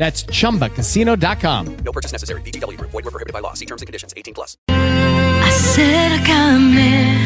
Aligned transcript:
That's 0.00 0.24
chumbacasino.com. 0.24 1.76
No 1.84 1.92
purchase 1.92 2.12
necessary. 2.12 2.40
VGW 2.40 2.78
Group. 2.78 2.90
Void 2.90 3.04
were 3.04 3.10
prohibited 3.10 3.34
by 3.34 3.40
law. 3.40 3.52
See 3.52 3.66
terms 3.66 3.82
and 3.82 3.86
conditions. 3.86 4.14
18 4.16 4.32
plus. 4.32 4.56
Acércame 5.46 7.18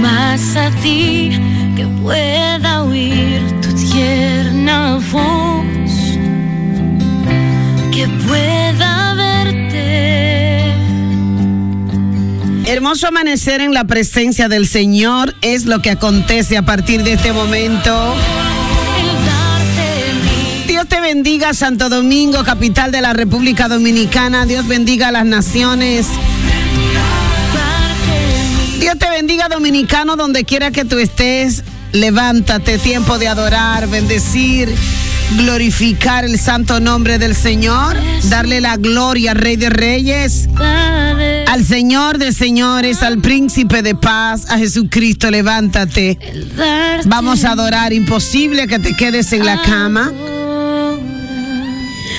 más 0.00 0.56
a 0.56 0.70
ti, 0.82 1.32
que 1.76 1.86
pueda 2.02 2.84
oír 2.84 3.42
tu 3.60 3.74
tierna 3.74 5.00
voz, 5.12 5.92
que 7.92 8.08
pueda 8.26 9.14
verte. 9.14 10.72
Hermoso 12.64 13.08
amanecer 13.08 13.60
en 13.60 13.74
la 13.74 13.84
presencia 13.84 14.48
del 14.48 14.66
Señor 14.66 15.34
es 15.42 15.66
lo 15.66 15.82
que 15.82 15.90
acontece 15.90 16.56
a 16.56 16.62
partir 16.62 17.02
de 17.02 17.12
este 17.12 17.34
momento. 17.34 18.14
Dios 20.84 21.00
te 21.00 21.00
bendiga, 21.00 21.54
Santo 21.54 21.88
Domingo, 21.88 22.44
capital 22.44 22.92
de 22.92 23.00
la 23.00 23.14
República 23.14 23.68
Dominicana. 23.68 24.44
Dios 24.44 24.68
bendiga 24.68 25.08
a 25.08 25.12
las 25.12 25.24
naciones. 25.24 26.06
Dios 28.78 28.98
te 28.98 29.08
bendiga, 29.08 29.48
dominicano, 29.48 30.16
donde 30.16 30.44
quiera 30.44 30.72
que 30.72 30.84
tú 30.84 30.98
estés. 30.98 31.64
Levántate, 31.92 32.76
tiempo 32.76 33.16
de 33.16 33.28
adorar, 33.28 33.88
bendecir, 33.88 34.68
glorificar 35.38 36.26
el 36.26 36.38
santo 36.38 36.80
nombre 36.80 37.18
del 37.18 37.34
Señor, 37.34 37.96
darle 38.24 38.60
la 38.60 38.76
gloria 38.76 39.32
Rey 39.32 39.56
de 39.56 39.70
Reyes, 39.70 40.50
al 41.46 41.64
Señor 41.64 42.18
de 42.18 42.30
Señores, 42.32 43.02
al 43.02 43.22
Príncipe 43.22 43.80
de 43.80 43.94
Paz, 43.94 44.50
a 44.50 44.58
Jesucristo. 44.58 45.30
Levántate. 45.30 46.18
Vamos 47.06 47.42
a 47.44 47.52
adorar. 47.52 47.94
Imposible 47.94 48.66
que 48.66 48.78
te 48.78 48.94
quedes 48.94 49.32
en 49.32 49.46
la 49.46 49.62
cama. 49.62 50.12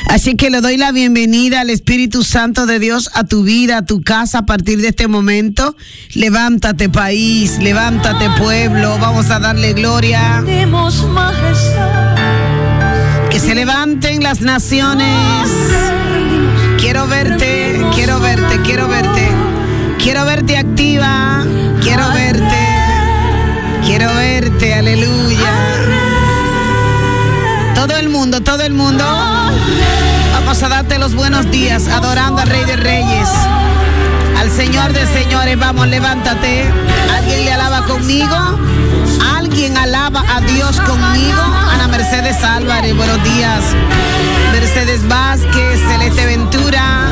Así 0.07 0.35
que 0.35 0.49
le 0.49 0.61
doy 0.61 0.77
la 0.77 0.91
bienvenida 0.91 1.61
al 1.61 1.69
Espíritu 1.69 2.23
Santo 2.23 2.65
de 2.65 2.79
Dios 2.79 3.09
a 3.13 3.23
tu 3.23 3.43
vida, 3.43 3.77
a 3.77 3.85
tu 3.85 4.01
casa 4.01 4.39
a 4.39 4.45
partir 4.45 4.81
de 4.81 4.89
este 4.89 5.07
momento. 5.07 5.75
Levántate 6.13 6.89
país, 6.89 7.57
levántate 7.59 8.29
pueblo, 8.37 8.97
vamos 8.99 9.29
a 9.29 9.39
darle 9.39 9.73
gloria. 9.73 10.43
Que 13.29 13.39
se 13.39 13.55
levanten 13.55 14.23
las 14.23 14.41
naciones. 14.41 15.49
Quiero 16.79 17.07
verte, 17.07 17.81
quiero 17.93 18.19
verte, 18.19 18.61
quiero 18.63 18.87
verte. 18.87 19.27
Quiero 19.97 20.23
verte 20.23 20.57
activa, 20.57 21.43
quiero 21.81 22.07
verte. 22.13 22.65
Quiero 23.85 24.13
verte, 24.13 24.73
aleluya. 24.73 25.74
Todo 27.87 27.97
el 27.97 28.09
mundo, 28.09 28.41
todo 28.41 28.63
el 28.63 28.73
mundo. 28.73 29.05
Vamos 30.33 30.63
a 30.63 30.69
darte 30.69 30.97
los 30.97 31.13
buenos 31.13 31.51
días, 31.51 31.87
adorando 31.87 32.41
al 32.41 32.49
Rey 32.49 32.65
de 32.65 32.77
Reyes, 32.77 33.29
al 34.39 34.49
Señor 34.49 34.91
de 34.91 35.05
Señores. 35.05 35.55
Vamos, 35.59 35.85
levántate. 35.85 36.65
¿Alguien 37.15 37.45
le 37.45 37.53
alaba 37.53 37.85
conmigo? 37.85 38.35
¿Alguien 39.37 39.77
alaba 39.77 40.23
a 40.35 40.41
Dios 40.41 40.81
conmigo? 40.81 41.39
Ana 41.71 41.87
Mercedes 41.87 42.43
Álvarez, 42.43 42.97
buenos 42.97 43.23
días. 43.23 43.63
Mercedes 44.51 45.07
Vázquez, 45.07 45.79
Celeste 45.87 46.25
Ventura. 46.25 47.05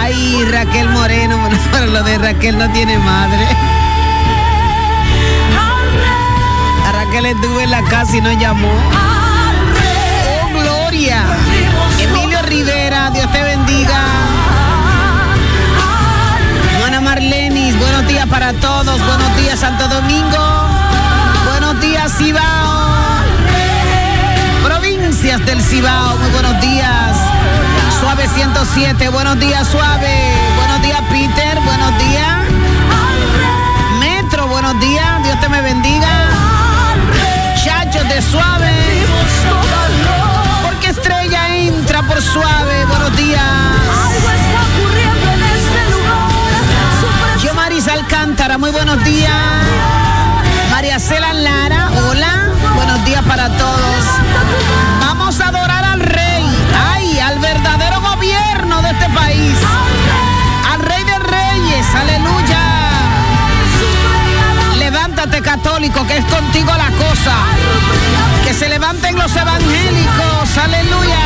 Ay, 0.00 0.46
Raquel 0.50 0.88
Moreno, 0.88 1.36
bueno, 1.72 1.86
lo 1.88 2.02
de 2.04 2.16
Raquel 2.16 2.56
no 2.56 2.72
tiene 2.72 2.96
madre. 2.96 3.46
A 6.86 6.92
Raquel 6.92 7.26
estuvo 7.26 7.60
en 7.60 7.70
la 7.70 7.82
casa 7.82 8.16
y 8.16 8.22
no 8.22 8.32
llamó. 8.32 9.03
Emilio 10.94 12.40
Rivera, 12.42 13.10
Dios 13.10 13.30
te 13.32 13.42
bendiga. 13.42 13.98
Juana 16.78 17.00
Marlenis, 17.00 17.76
buenos 17.80 18.06
días 18.06 18.24
para 18.28 18.52
todos. 18.52 19.04
Buenos 19.04 19.36
días, 19.36 19.58
Santo 19.58 19.88
Domingo. 19.88 20.68
Buenos 21.50 21.80
días, 21.80 22.16
Cibao. 22.16 22.94
Provincias 24.62 25.44
del 25.44 25.60
Cibao, 25.60 26.16
muy 26.18 26.30
buenos 26.30 26.60
días. 26.60 27.16
Suave 27.98 28.28
107, 28.28 29.08
buenos 29.08 29.40
días, 29.40 29.66
Suave. 29.66 30.32
Buenos 30.56 30.80
días, 30.80 31.02
Peter, 31.10 31.58
buenos 31.60 31.98
días. 31.98 32.38
Metro, 33.98 34.46
buenos 34.46 34.78
días. 34.78 35.24
Dios 35.24 35.40
te 35.40 35.48
me 35.48 35.60
bendiga. 35.60 36.28
Chachos 37.64 38.08
de 38.08 38.22
Suave. 38.22 39.03
Entra 41.94 42.08
por 42.12 42.20
suave. 42.20 42.84
Buenos 42.86 43.16
días. 43.16 43.40
Algo 43.40 44.30
está 44.30 44.60
ocurriendo 44.74 45.30
en 45.30 45.42
este 45.44 45.90
lugar. 45.92 46.28
Alcántara, 47.92 48.58
muy 48.58 48.70
buenos 48.70 49.04
días. 49.04 49.32
María 50.72 50.98
Cela 50.98 51.32
Lara, 51.32 51.90
hola. 52.08 52.48
Buenos 52.74 53.04
días 53.04 53.22
para 53.22 53.48
todos. 53.48 54.04
Vamos 54.98 55.40
a 55.40 55.46
adorar 55.48 55.84
al 55.84 56.00
Rey. 56.00 56.44
Ay, 56.94 57.20
al 57.20 57.38
verdadero 57.38 58.00
gobierno 58.00 58.82
de 58.82 58.90
este 58.90 59.08
país. 59.10 59.56
Al 60.72 60.80
Rey 60.80 61.04
de 61.04 61.18
Reyes, 61.20 61.86
aleluya. 61.94 62.53
Católico, 65.30 66.06
que 66.06 66.18
es 66.18 66.24
contigo 66.26 66.70
la 66.76 66.90
cosa. 66.90 67.34
Que 68.44 68.52
se 68.52 68.68
levanten 68.68 69.16
los 69.16 69.34
evangélicos, 69.34 70.58
aleluya. 70.58 71.18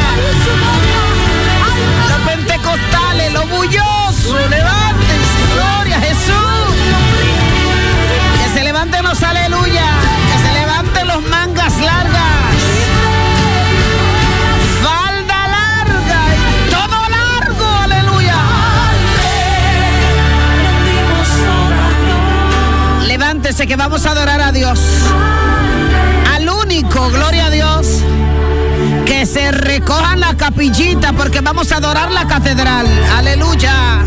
Capillita 30.49 31.13
porque 31.13 31.43
vamos 31.43 31.71
a 31.73 31.77
adorar 31.77 32.11
la 32.11 32.27
catedral. 32.27 32.87
Aleluya. 33.19 34.03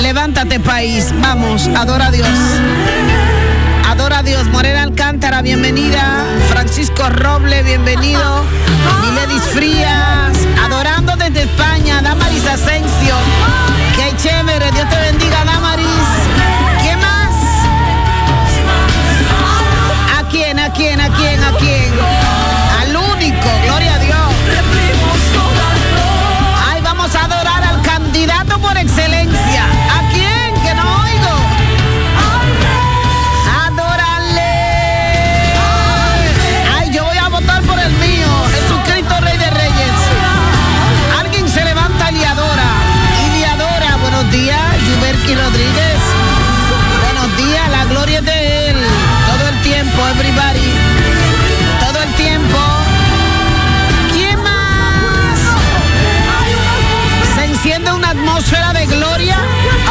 Levántate 0.00 0.60
país, 0.60 1.12
vamos, 1.20 1.66
adora 1.66 2.06
a 2.06 2.10
Dios. 2.12 2.28
Adora 3.88 4.18
a 4.18 4.22
Dios. 4.22 4.46
Morena 4.46 4.82
Alcántara, 4.82 5.42
bienvenida. 5.42 6.24
Francisco 6.48 7.10
Roble, 7.10 7.64
bienvenido. 7.64 8.44
Miledis 9.02 9.42
Frías, 9.54 10.38
adorando 10.64 11.16
desde 11.16 11.42
España. 11.42 12.00
Damaris 12.00 12.46
Asensio. 12.46 13.16
Qué 13.96 14.16
chévere, 14.22 14.70
Dios 14.70 14.88
te 14.88 15.00
bendiga, 15.00 15.44
Damaris. 15.44 16.19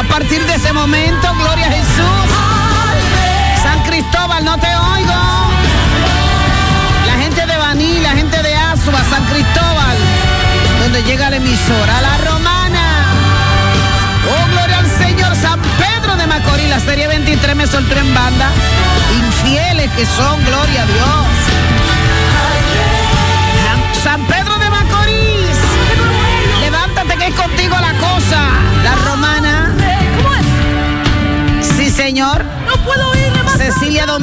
Partir 0.10 0.44
de 0.46 0.56
ese 0.56 0.74
momento. 0.74 1.34
Gloria 1.36 1.68
a 1.68 1.72
Jesús. 1.72 2.28
San 3.64 3.82
Cristóbal, 3.84 4.44
no 4.44 4.58
te 4.58 4.68
oigo. 4.68 5.20
La 7.06 7.14
gente 7.24 7.46
de 7.46 7.58
Baní, 7.58 8.00
la 8.00 8.12
gente 8.12 8.42
de 8.42 8.56
Asua, 8.56 9.02
San 9.10 9.24
Cristóbal, 9.26 9.98
donde 10.82 11.04
llega 11.04 11.30
la 11.30 11.38
emisora, 11.38 12.02
la 12.02 12.18
romana. 12.30 13.06
Oh, 14.32 14.52
gloria 14.52 14.80
al 14.80 14.90
Señor, 14.98 15.36
San 15.36 15.60
Pedro 15.78 16.16
de 16.18 16.28
Macorís, 16.28 16.70
la 16.70 16.80
serie 16.80 17.08
23 17.08 17.56
me 17.56 17.68
soltó 17.68 17.96
en 17.98 18.14
banda. 18.14 18.50
Infieles 19.18 19.90
que 19.92 20.06
son, 20.06 20.44
gloria 20.46 20.84
a 20.84 20.86
Dios. 20.86 21.28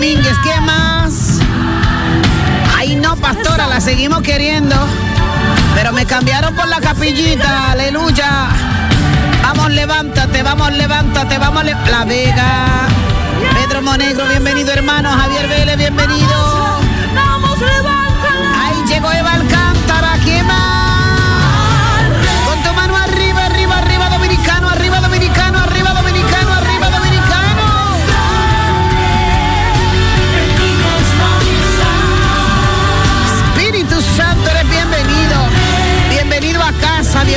Domínguez, 0.07 0.39
¿qué 0.45 0.61
más? 0.61 1.41
Ay, 2.77 2.95
no, 2.95 3.17
pastora, 3.17 3.67
la 3.67 3.81
seguimos 3.81 4.23
queriendo. 4.23 4.77
Pero 5.75 5.93
me 5.93 6.07
cambiaron 6.07 6.55
por 6.55 6.69
la 6.69 6.79
capillita, 6.81 7.73
aleluya. 7.73 8.47
Vamos, 9.43 9.69
levántate, 9.73 10.45
vamos, 10.45 10.71
levántate, 10.75 11.39
vamos, 11.39 11.65
le- 11.65 11.75
La 11.91 12.05
Vega. 12.05 12.87
Pedro 13.55 13.83
Monegro, 13.83 14.27
bienvenido, 14.29 14.71
hermano. 14.73 15.11
Javier 15.11 15.49
Vélez, 15.49 15.77
bienvenido. 15.77 16.79
Vamos. 17.17 17.59
Ahí 18.61 18.85
llegó 18.87 19.11
Eva 19.11 19.33
Alcántara, 19.33 20.19
¿quién 20.23 20.47
más? 20.47 20.66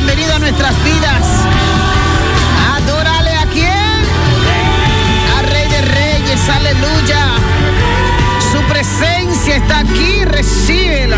Bienvenido 0.02 0.34
a 0.34 0.40
nuestras 0.40 0.74
vidas. 0.86 1.28
Adórale 2.78 3.36
a 3.36 3.46
quién? 3.48 4.00
A 5.38 5.42
Rey 5.42 5.68
de 5.68 5.82
Reyes, 5.82 6.50
aleluya. 6.50 7.26
Su 8.52 8.62
presencia 8.72 9.58
está 9.58 9.80
aquí, 9.80 10.24
recíbela. 10.24 11.18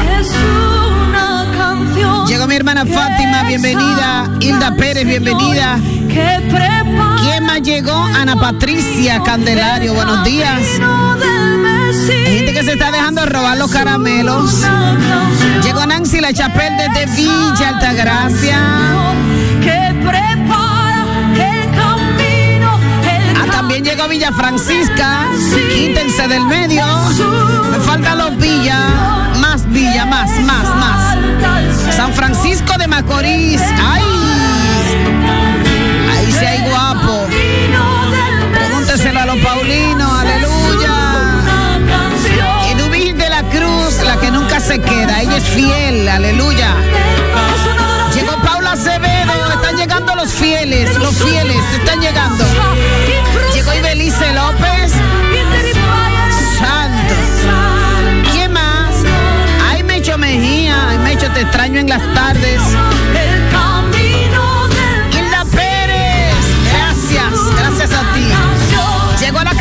Llegó 2.27 2.47
mi 2.47 2.55
hermana 2.55 2.83
Fátima, 2.85 3.43
bienvenida. 3.43 4.27
Hilda 4.39 4.75
Pérez, 4.75 5.05
bienvenida. 5.05 5.79
¿Quién 7.21 7.45
más 7.45 7.61
llegó? 7.61 7.93
Ana 7.93 8.35
Patricia 8.35 9.21
Candelario, 9.23 9.93
buenos 9.93 10.23
días. 10.23 10.59
Que 12.61 12.65
se 12.65 12.73
está 12.73 12.91
dejando 12.91 13.25
robar 13.25 13.57
los 13.57 13.71
caramelos. 13.71 14.63
Llegó 15.63 15.83
Nancy 15.85 16.19
La 16.19 16.31
Chapel 16.31 16.73
desde 16.77 17.07
Villa 17.15 17.69
Altagracia. 17.69 18.57
Ah, 23.35 23.45
también 23.51 23.83
llegó 23.83 24.07
Villa 24.07 24.31
Francisca. 24.31 25.25
Quítense 25.73 26.27
del 26.27 26.45
medio. 26.45 26.85
Me 27.71 27.79
faltan 27.79 28.19
los 28.19 28.37
Villa. 28.37 28.77
Más 29.39 29.67
Villa, 29.71 30.05
más, 30.05 30.29
más, 30.41 30.75
más. 30.75 31.95
San 31.95 32.13
Francisco 32.13 32.77
de 32.77 32.87
Macorís. 32.87 33.61
¡Ay! 33.61 34.03
Ahí 36.11 36.31
sí 36.31 36.45
hay 36.45 36.69
guapo. 36.69 37.25
Pregúnteselo 38.53 39.19
a 39.19 39.25
los 39.25 39.37
Paulinos. 39.37 40.00
Se 44.61 44.79
queda. 44.79 45.21
Ella 45.21 45.37
es 45.37 45.43
fiel. 45.43 46.07
Aleluya. 46.07 46.75
Llegó 48.13 48.37
Paula 48.43 48.73
Acevedo. 48.73 49.51
Están 49.53 49.77
llegando 49.77 50.15
los 50.15 50.31
fieles. 50.31 50.95
Los 50.97 51.15
fieles 51.15 51.61
están 51.73 51.99
llegando. 51.99 52.43
Llegó 53.53 53.73
Ibelice 53.73 54.33
López. 54.33 54.93
Santo. 56.59 57.15
¿Quién 58.31 58.51
más? 58.53 58.95
Ay, 59.69 59.83
Mecho 59.83 60.17
Mejía. 60.17 60.89
Ay, 60.89 60.97
Mecho, 60.99 61.27
te 61.31 61.41
extraño 61.41 61.79
en 61.79 61.89
las 61.89 62.01
tardes. 62.13 62.61
Hilda 65.11 65.45
Pérez. 65.51 66.35
Gracias. 66.71 67.55
Gracias 67.57 67.91
a 67.93 68.13
ti. 68.13 68.27
Llegó 69.19 69.41
la 69.43 69.53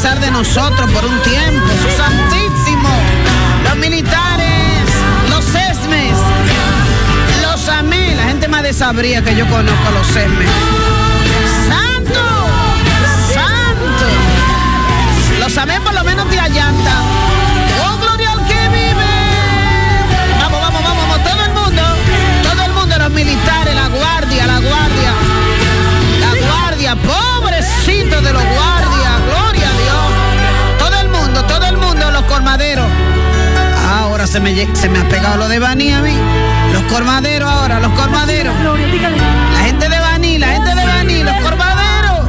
de 0.00 0.30
nosotros 0.30 0.90
por 0.92 1.04
un 1.04 1.20
tiempo. 1.20 1.66
Santísimo. 1.94 2.88
Los 3.64 3.76
militares, 3.76 4.88
los 5.28 5.44
esmes, 5.54 6.16
los 7.42 7.68
amé. 7.68 8.14
La 8.14 8.22
gente 8.24 8.48
más 8.48 8.62
desabría 8.62 9.22
que 9.22 9.36
yo 9.36 9.46
conozco 9.50 9.90
los 9.92 10.08
esmes. 10.16 10.48
¡Santo! 11.68 12.20
¡Santo! 13.34 14.06
Los 15.38 15.58
amé 15.58 15.78
por 15.82 15.92
lo 15.92 16.02
menos 16.02 16.30
te 16.30 16.40
allanta. 16.40 16.92
¡Oh, 17.84 17.98
al 18.32 18.46
que 18.46 18.68
vive! 18.70 19.12
Vamos, 20.40 20.60
vamos, 20.62 21.22
todo 21.24 21.44
el 21.44 21.52
mundo. 21.52 21.82
Todo 22.42 22.62
el 22.64 22.72
mundo, 22.72 22.98
los 22.98 23.10
militares, 23.10 23.74
la 23.74 23.88
guardia, 23.88 24.46
la 24.46 24.60
guardia. 24.60 25.12
La 26.20 26.46
guardia, 26.46 26.96
pobrecito 26.96 28.22
de 28.22 28.32
los 28.32 28.42
guardias, 28.42 28.79
colmaderos. 32.40 32.86
Ahora 33.98 34.26
se 34.26 34.40
me, 34.40 34.54
se 34.74 34.88
me 34.88 34.98
ha 34.98 35.08
pegado 35.10 35.36
lo 35.36 35.48
de 35.48 35.58
Bani 35.58 35.92
a 35.92 36.00
mí. 36.00 36.16
Los 36.72 36.82
colmaderos 36.84 37.50
ahora, 37.50 37.80
los 37.80 37.92
colmaderos. 37.92 38.54
La 39.52 39.60
gente 39.60 39.88
de 39.90 40.00
Baní, 40.00 40.38
la 40.38 40.46
gente 40.48 40.74
de 40.74 40.86
Baní, 40.86 41.22
los 41.22 41.36
corbaderos. 41.36 42.20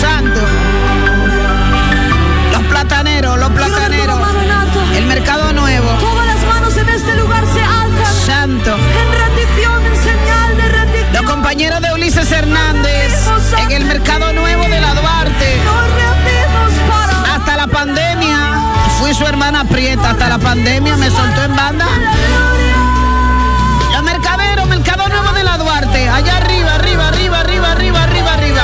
Santo. 0.00 0.40
Los 2.52 2.62
plataneros, 2.62 3.38
los 3.38 3.50
plataneros. 3.50 4.18
El 4.96 5.04
mercado 5.04 5.52
nuevo. 5.52 5.90
Todas 6.00 6.26
las 6.26 6.42
manos 6.46 6.74
en 6.78 6.88
este 6.88 7.14
lugar 7.16 7.44
se 7.52 7.62
alzan. 7.62 8.26
Santo. 8.26 8.74
En 8.74 9.18
rendición, 9.20 9.84
en 9.84 9.96
señal 9.96 10.56
de 10.56 10.68
rendición. 10.68 11.12
Los 11.12 11.30
compañeros 11.30 11.82
de 11.82 11.92
Ulises 11.92 12.32
Hernández 12.32 13.28
en 13.58 13.70
el 13.70 13.84
mercado 13.84 14.32
nuevo 14.32 14.62
de 14.62 14.80
la 14.80 14.94
Duarte. 14.94 15.60
Hasta 17.34 17.56
la 17.58 17.66
pandemia. 17.66 18.11
Fui 19.02 19.12
su 19.14 19.26
hermana 19.26 19.64
prieta. 19.64 20.10
Hasta 20.10 20.28
la 20.28 20.38
pandemia 20.38 20.96
me 20.96 21.10
soltó 21.10 21.42
en 21.42 21.56
banda. 21.56 21.88
Los 23.92 24.02
mercaderos, 24.04 24.68
mercado 24.68 25.08
nuevo 25.08 25.32
de 25.32 25.42
la 25.42 25.58
Duarte. 25.58 26.08
Allá 26.08 26.36
arriba, 26.36 26.76
arriba, 26.76 27.08
arriba, 27.08 27.40
arriba, 27.40 27.72
arriba, 27.72 28.02
arriba. 28.04 28.32
Arriba, 28.32 28.62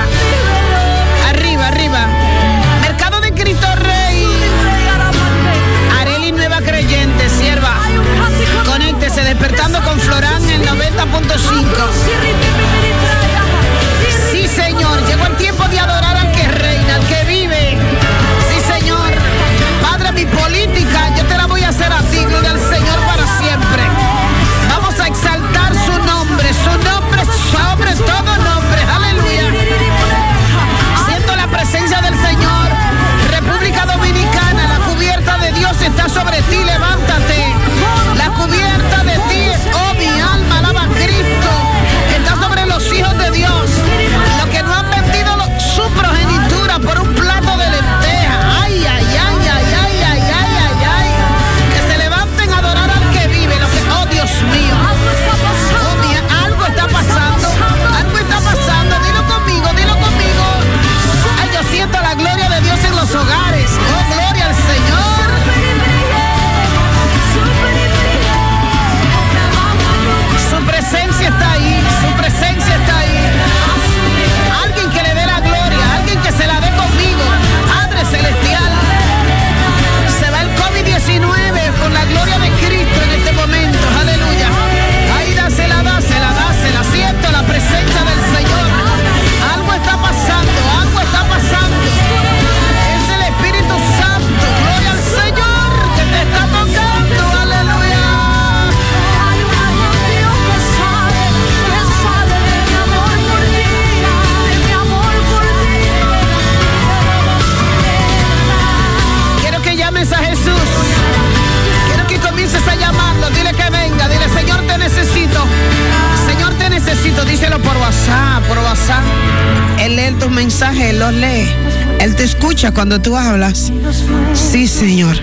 Sí, 124.39 124.67
Señor. 124.67 125.17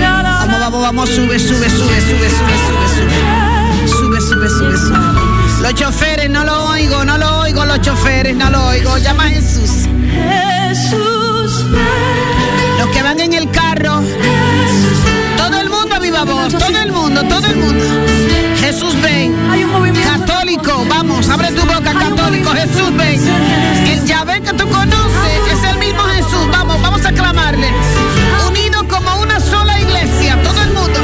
Vamos, 0.00 0.60
vamos, 0.60 0.82
vamos, 0.82 1.10
sube, 1.10 1.38
sube, 1.38 1.68
sube, 1.70 2.00
sube, 2.00 2.00
sube, 2.00 2.30
sube, 2.30 2.88
sube. 2.96 3.88
Sube, 3.88 4.20
sube, 4.20 4.48
sube. 4.48 5.62
Los 5.62 5.74
choferes, 5.74 6.30
no 6.30 6.44
lo 6.44 6.66
oigo, 6.66 7.04
no 7.04 7.18
lo 7.18 7.40
oigo, 7.40 7.64
los 7.64 7.80
choferes, 7.80 8.36
no 8.36 8.50
lo 8.50 8.66
oigo. 8.66 8.98
Llama 8.98 9.24
a 9.24 9.28
Jesús. 9.28 9.88
Los 12.78 12.88
que 12.88 13.02
van 13.02 13.20
en 13.20 13.32
el 13.32 13.50
carro. 13.50 14.02
Todo 15.36 15.60
el 15.60 15.70
mundo 15.70 15.94
a 15.94 15.98
viva 15.98 16.24
voz, 16.24 16.52
todo 16.52 16.78
el 16.78 16.87
mundo, 17.22 17.34
todo 17.34 17.46
el 17.46 17.56
mundo. 17.56 17.84
Jesús 18.60 19.00
ven. 19.00 19.36
Católico, 20.02 20.84
vamos, 20.88 21.28
abre 21.28 21.50
tu 21.52 21.62
boca, 21.62 21.92
católico. 21.92 22.50
Jesús 22.50 22.94
ven. 22.96 23.20
El 23.86 24.04
Yahvé 24.04 24.40
que 24.40 24.52
tú 24.52 24.68
conoces 24.68 25.40
es 25.52 25.70
el 25.70 25.78
mismo 25.78 26.02
Jesús. 26.04 26.46
Vamos, 26.50 26.80
vamos 26.82 27.04
a 27.04 27.12
clamarle. 27.12 27.68
Unidos 28.48 28.84
como 28.88 29.20
una 29.20 29.40
sola 29.40 29.80
iglesia, 29.80 30.40
todo 30.42 30.62
el 30.62 30.72
mundo. 30.72 31.00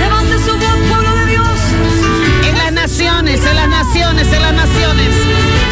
Levante 0.00 0.38
su 0.44 0.56
voz, 0.56 0.76
pueblo 0.88 1.14
de 1.16 1.26
Dios. 1.26 1.58
En 2.48 2.58
las 2.58 2.72
naciones, 2.72 3.44
en 3.44 3.56
las 3.56 3.68
naciones, 3.68 4.32
en 4.32 4.42
las 4.42 4.54
naciones. 4.54 5.08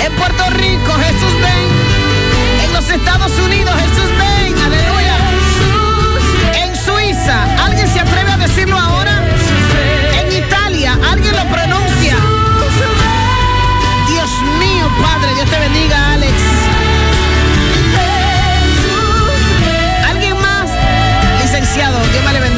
En 0.04 0.12
Puerto 0.14 0.44
Rico, 0.50 0.92
Jesús 1.06 1.34
ven. 1.40 2.64
En 2.64 2.72
los 2.72 2.88
Estados 2.90 3.32
Unidos, 3.38 3.74
Jesús 3.80 4.19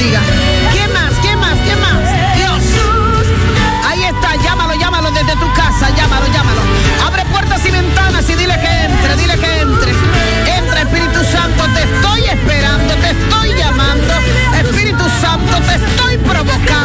bendiga. 0.02 0.20
¿Quién 0.72 0.92
más? 0.92 1.12
¿Quién 1.20 1.38
más? 1.38 1.58
¿Quién 1.64 1.80
más? 1.80 2.36
Dios. 2.36 2.62
Ahí 3.86 4.04
está, 4.04 4.36
llámalo, 4.36 4.74
llámalo 4.74 5.10
desde 5.10 5.34
tu 5.36 5.52
casa, 5.52 5.90
llámalo, 5.96 6.26
llámalo. 6.26 6.60
Abre 7.06 7.24
puertas 7.26 7.64
y 7.66 7.70
ventanas 7.70 8.28
y 8.28 8.34
dile 8.34 8.58
que 8.60 8.84
entre, 8.84 9.16
dile 9.16 9.38
que 9.38 9.60
entre. 9.60 9.92
Entra, 10.56 10.82
Espíritu 10.82 11.24
Santo, 11.24 11.64
te 11.74 11.82
estoy 11.82 12.24
esperando, 12.24 12.94
te 12.94 13.10
estoy 13.10 13.54
llamando. 13.54 14.14
Espíritu 14.60 15.04
Santo, 15.20 15.58
te 15.60 15.74
estoy 15.74 16.16
provocando. 16.18 16.81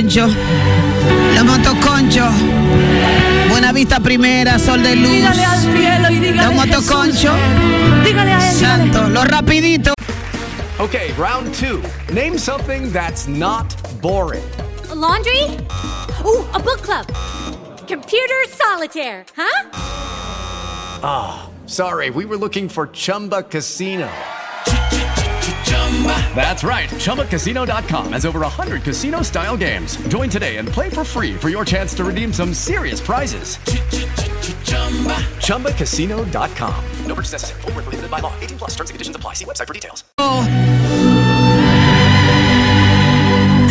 ¿Y 0.00 1.36
los 1.36 1.44
motoconchos? 1.44 2.16
Los. 2.34 3.48
Buena 3.50 3.72
vista 3.72 4.00
primera, 4.00 4.58
sol 4.58 4.82
de 4.82 4.96
luz. 4.96 5.10
Dígale 5.10 5.44
al 5.44 5.58
cielo 5.60 6.10
y 6.10 6.18
dígale 6.18 6.36
Los 6.54 6.58
a 6.58 6.66
Jesús. 6.66 6.86
motoconchos. 6.86 7.34
Dígale 8.04 8.32
a 8.32 8.50
él. 8.50 8.56
dígale. 8.56 8.90
Santo, 8.90 9.08
los 9.10 9.24
rapiditos. 9.28 9.94
Okay, 10.80 11.12
round 11.12 11.54
two. 11.54 11.80
Name 12.12 12.36
something 12.36 12.90
that's 12.92 13.28
not 13.28 13.66
boring. 14.02 14.42
laundry? 14.94 15.42
Ooh, 16.24 16.44
a 16.54 16.58
book 16.58 16.82
club. 16.82 17.06
Computer 17.86 18.34
solitaire, 18.50 19.24
huh? 19.36 19.68
Ah, 21.02 21.48
sorry, 21.66 22.10
we 22.10 22.24
were 22.24 22.36
looking 22.36 22.68
for 22.68 22.88
Chumba 22.88 23.42
Casino. 23.44 24.08
That's 26.34 26.64
right. 26.64 26.90
ChumbaCasino.com 26.90 28.12
has 28.12 28.26
over 28.26 28.40
100 28.40 28.82
casino 28.82 29.22
style 29.22 29.56
games. 29.56 29.96
Join 30.08 30.28
today 30.28 30.56
and 30.56 30.68
play 30.68 30.90
for 30.90 31.04
free 31.04 31.34
for 31.34 31.48
your 31.48 31.64
chance 31.64 31.94
to 31.94 32.04
redeem 32.04 32.32
some 32.32 32.52
serious 32.52 33.00
prizes. 33.00 33.58
ChumbaCasino.com. 35.38 36.84
No 37.06 37.14
purchase 37.14 37.32
necessary. 37.32 37.62
Void 37.62 37.74
where 37.74 37.82
prohibited 37.84 38.10
by 38.10 38.18
law. 38.18 38.34
18 38.40 38.58
plus 38.58 38.70
terms 38.72 38.90
and 38.90 38.94
conditions 38.94 39.16
apply. 39.16 39.34
See 39.34 39.44
website 39.44 39.68
for 39.68 39.74
details. 39.74 40.04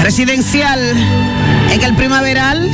residencial, 0.03 0.79
en 1.71 1.81
el 1.81 1.95
primaveral, 1.95 2.69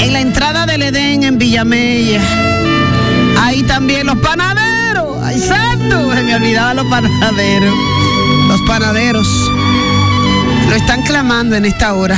en 0.00 0.12
la 0.12 0.20
entrada 0.20 0.64
del 0.64 0.82
Edén 0.82 1.24
en 1.24 1.38
Villamella. 1.38 2.22
Ahí 3.40 3.64
también 3.64 4.06
los 4.06 4.16
panaderos. 4.18 4.63
¡Ay, 5.34 5.40
santo! 5.40 6.14
Se 6.14 6.22
me 6.22 6.36
olvidaba 6.36 6.74
los 6.74 6.86
panaderos. 6.86 7.74
Los 8.46 8.60
panaderos 8.62 9.26
lo 10.68 10.76
están 10.76 11.02
clamando 11.02 11.56
en 11.56 11.64
esta 11.64 11.94
hora. 11.94 12.16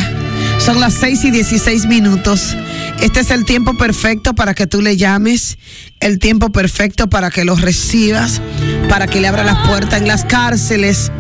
Son 0.58 0.80
las 0.80 0.94
6 0.94 1.24
y 1.24 1.30
16 1.30 1.86
minutos. 1.86 2.54
Este 3.00 3.20
es 3.20 3.30
el 3.30 3.46
tiempo 3.46 3.74
perfecto 3.74 4.34
para 4.34 4.52
que 4.54 4.66
tú 4.66 4.82
le 4.82 4.98
llames, 4.98 5.56
el 6.00 6.18
tiempo 6.18 6.50
perfecto 6.50 7.08
para 7.08 7.30
que 7.30 7.44
los 7.44 7.62
recibas, 7.62 8.42
para 8.88 9.06
que 9.06 9.20
le 9.20 9.28
abra 9.28 9.44
las 9.44 9.66
puertas 9.66 10.00
en 10.00 10.08
las 10.08 10.24
cárceles, 10.24 11.10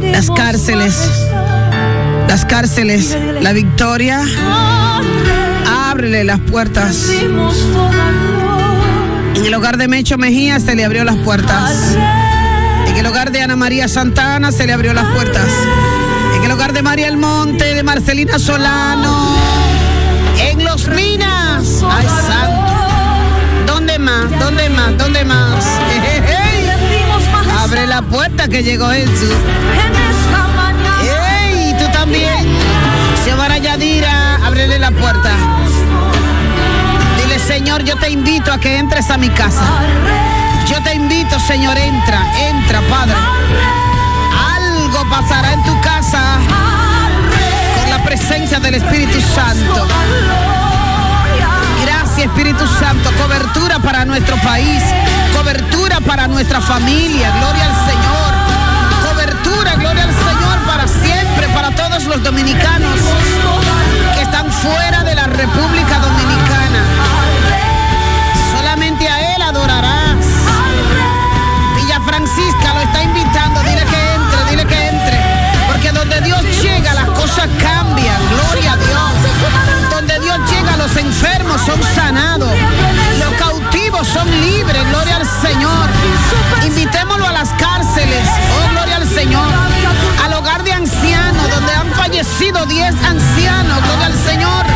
las 0.00 0.30
cárceles, 0.30 0.94
las 2.28 2.46
cárceles, 2.46 3.16
la 3.42 3.52
victoria. 3.52 4.22
Ábrele 5.66 6.24
las 6.24 6.40
puertas. 6.40 7.10
En 9.36 9.44
el 9.44 9.54
hogar 9.54 9.76
de 9.76 9.86
Mecho 9.86 10.16
Mejía 10.16 10.58
se 10.58 10.74
le 10.74 10.84
abrió 10.84 11.04
las 11.04 11.16
puertas. 11.16 11.94
En 12.86 12.96
el 12.96 13.06
hogar 13.06 13.30
de 13.30 13.42
Ana 13.42 13.54
María 13.54 13.86
Santana 13.86 14.50
se 14.50 14.66
le 14.66 14.72
abrió 14.72 14.94
las 14.94 15.04
puertas. 15.12 15.46
En 16.36 16.44
el 16.44 16.50
hogar 16.50 16.72
de 16.72 16.80
María 16.80 17.06
El 17.06 17.18
Monte, 17.18 17.74
de 17.74 17.82
Marcelina 17.82 18.38
Solano. 18.38 19.36
En 20.40 20.64
Los 20.64 20.88
Minas. 20.88 21.82
Ay, 21.86 22.06
santo. 22.26 22.72
¿Dónde 23.66 23.98
más? 23.98 24.30
¿Dónde 24.40 24.70
más? 24.70 24.96
¿Dónde 24.96 25.24
más? 25.24 25.64
Abre 27.60 27.86
la 27.86 28.00
puerta 28.00 28.48
que 28.48 28.62
llegó 28.62 28.88
Jesús. 28.88 29.34
Yo 37.86 37.96
te 37.96 38.10
invito 38.10 38.52
a 38.52 38.58
que 38.58 38.78
entres 38.78 39.10
a 39.10 39.16
mi 39.16 39.28
casa. 39.30 39.62
Yo 40.66 40.82
te 40.82 40.94
invito, 40.94 41.38
Señor, 41.38 41.78
entra, 41.78 42.20
entra, 42.48 42.80
Padre. 42.90 43.14
Algo 44.56 45.08
pasará 45.08 45.52
en 45.52 45.62
tu 45.62 45.80
casa 45.80 46.38
con 47.78 47.90
la 47.90 48.02
presencia 48.02 48.58
del 48.58 48.74
Espíritu 48.74 49.20
Santo. 49.20 49.86
Gracias, 51.84 52.18
Espíritu 52.26 52.66
Santo. 52.66 53.12
Cobertura 53.22 53.78
para 53.78 54.04
nuestro 54.04 54.36
país. 54.38 54.82
Cobertura 55.32 56.00
para 56.00 56.26
nuestra 56.26 56.60
familia. 56.60 57.30
Gloria 57.38 57.66
al 57.66 57.86
Señor. 57.86 58.32
Cobertura, 59.08 59.76
gloria 59.76 60.02
al 60.02 60.12
Señor 60.12 60.58
para 60.66 60.88
siempre, 60.88 61.48
para 61.54 61.70
todos 61.70 62.04
los 62.06 62.20
dominicanos 62.24 62.98
que 64.14 64.22
están 64.22 64.50
fuera 64.50 65.04
de 65.04 65.14
la 65.14 65.26
República 65.26 66.00
Dominicana. 66.00 66.95
Enfermos 80.96 81.60
son 81.62 81.82
sanados. 81.94 82.52
Los 83.18 83.32
cautivos 83.34 84.06
son 84.08 84.30
libres. 84.40 84.82
Gloria 84.90 85.16
al 85.16 85.26
Señor. 85.26 85.88
Invitémoslo 86.64 87.26
a 87.26 87.32
las 87.32 87.50
cárceles. 87.54 88.28
Oh, 88.58 88.70
gloria 88.70 88.96
al 88.96 89.08
Señor. 89.08 89.48
Al 90.24 90.34
hogar 90.34 90.62
de 90.64 90.72
ancianos, 90.72 91.50
donde 91.50 91.72
han 91.72 91.92
fallecido 91.94 92.64
10 92.66 92.94
ancianos. 93.04 93.82
Gloria 93.82 94.06
al 94.06 94.14
Señor. 94.14 94.66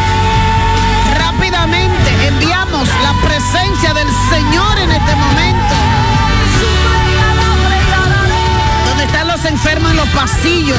Rápidamente 1.19 2.27
enviamos 2.29 2.89
la 3.03 3.13
presencia 3.27 3.95
del 3.95 4.09
Señor 4.31 4.79
en 4.79 4.91
este 4.93 5.17
momento. 5.17 5.75
Están 9.11 9.27
los 9.27 9.45
enfermos 9.45 9.91
en 9.91 9.97
los 9.97 10.09
pasillos, 10.11 10.79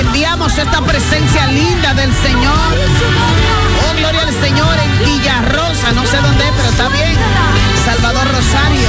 enviamos 0.00 0.56
esta 0.56 0.80
presencia 0.80 1.48
linda 1.48 1.92
del 1.92 2.14
Señor. 2.14 2.54
Oh, 3.82 3.96
gloria 3.98 4.22
al 4.22 4.32
Señor 4.32 4.78
en 4.78 4.98
Villarrosa, 5.04 5.90
no 5.92 6.06
sé 6.06 6.18
dónde, 6.18 6.44
pero 6.56 6.68
está 6.68 6.88
bien. 6.88 7.16
Salvador 7.84 8.28
Rosario. 8.28 8.88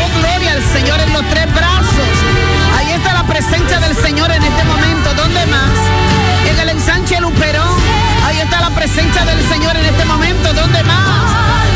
Oh, 0.00 0.20
gloria 0.20 0.52
al 0.52 0.62
Señor 0.72 0.98
en 1.00 1.12
los 1.12 1.22
tres 1.28 1.52
brazos. 1.52 2.08
Ahí 2.78 2.92
está 2.92 3.12
la 3.12 3.24
presencia 3.24 3.78
del 3.78 3.94
Señor 3.94 4.30
en 4.30 4.42
este 4.42 4.64
momento. 4.64 5.12
¿Dónde 5.12 5.44
más? 5.44 5.76
En 6.48 6.58
el 6.58 6.70
ensanche 6.70 7.20
Luperón. 7.20 7.76
Ahí 8.24 8.40
está 8.40 8.62
la 8.62 8.70
presencia 8.70 9.22
del 9.26 9.46
Señor 9.50 9.76
en 9.76 9.84
este 9.84 10.04
momento. 10.06 10.54
¿Dónde 10.54 10.82
más? 10.84 11.30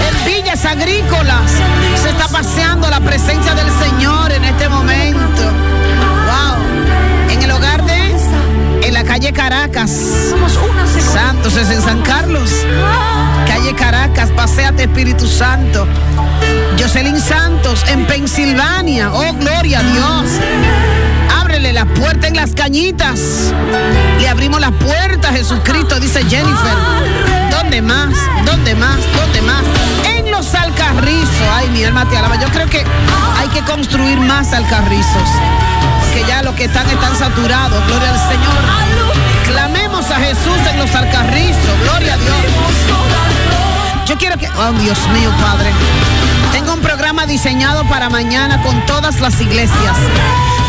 En 0.09 0.25
Villas 0.25 0.65
Agrícolas 0.65 1.53
se 2.03 2.09
está 2.09 2.27
paseando 2.29 2.89
la 2.89 3.01
presencia 3.01 3.55
del 3.55 3.71
Señor 3.79 4.33
en 4.33 4.45
este 4.45 4.67
momento. 4.71 5.70
Calle 9.21 9.33
Caracas. 9.35 9.91
Santos 11.13 11.55
es 11.55 11.71
en 11.71 11.83
San 11.83 12.01
Carlos. 12.01 12.51
Calle 13.47 13.75
Caracas, 13.75 14.31
paséate 14.31 14.85
Espíritu 14.85 15.27
Santo. 15.27 15.87
Jocelyn 16.79 17.21
Santos 17.21 17.85
en 17.89 18.07
Pensilvania. 18.07 19.13
Oh, 19.13 19.35
gloria 19.35 19.81
a 19.81 19.83
Dios. 19.83 20.41
Ábrele 21.39 21.75
la 21.75 21.85
puerta 21.85 22.29
en 22.29 22.37
las 22.37 22.55
cañitas. 22.55 23.53
Le 24.19 24.27
abrimos 24.27 24.59
la 24.59 24.71
puerta 24.71 25.29
a 25.29 25.33
Jesucristo, 25.33 26.01
dice 26.01 26.25
Jennifer. 26.25 26.77
¿Dónde 27.51 27.83
más? 27.83 28.15
¿Dónde 28.47 28.75
más? 28.75 28.97
¿Dónde 29.15 29.43
más? 29.43 29.63
En 30.17 30.31
los 30.31 30.55
alcarrizos. 30.55 31.47
Ay, 31.53 31.69
mi 31.69 31.85
alma 31.85 32.09
te 32.09 32.17
alaba. 32.17 32.41
Yo 32.41 32.49
creo 32.49 32.71
que 32.71 32.83
hay 33.39 33.49
que 33.49 33.61
construir 33.65 34.19
más 34.19 34.55
alcarrizos. 34.55 35.29
Ya 36.27 36.43
los 36.43 36.55
que 36.55 36.65
están 36.65 36.89
están 36.89 37.17
saturados. 37.17 37.85
Gloria 37.87 38.11
al 38.11 38.19
Señor. 38.19 38.59
Clamemos 39.47 40.11
a 40.11 40.17
Jesús 40.17 40.59
en 40.71 40.79
los 40.79 40.95
alcarrizos. 40.95 41.81
Gloria 41.85 42.15
a 42.15 42.17
Dios. 42.17 42.37
Yo 44.07 44.19
quiero 44.19 44.37
que... 44.37 44.49
Oh, 44.49 44.73
Dios 44.73 44.99
mío, 45.09 45.31
Padre. 45.41 45.71
Tengo 46.53 46.75
un 46.75 46.81
programa 46.81 47.27
diseñado 47.27 47.85
para 47.85 48.11
mañana 48.11 48.61
con 48.63 48.85
todas 48.87 49.21
las 49.21 49.41
iglesias. 49.41 49.97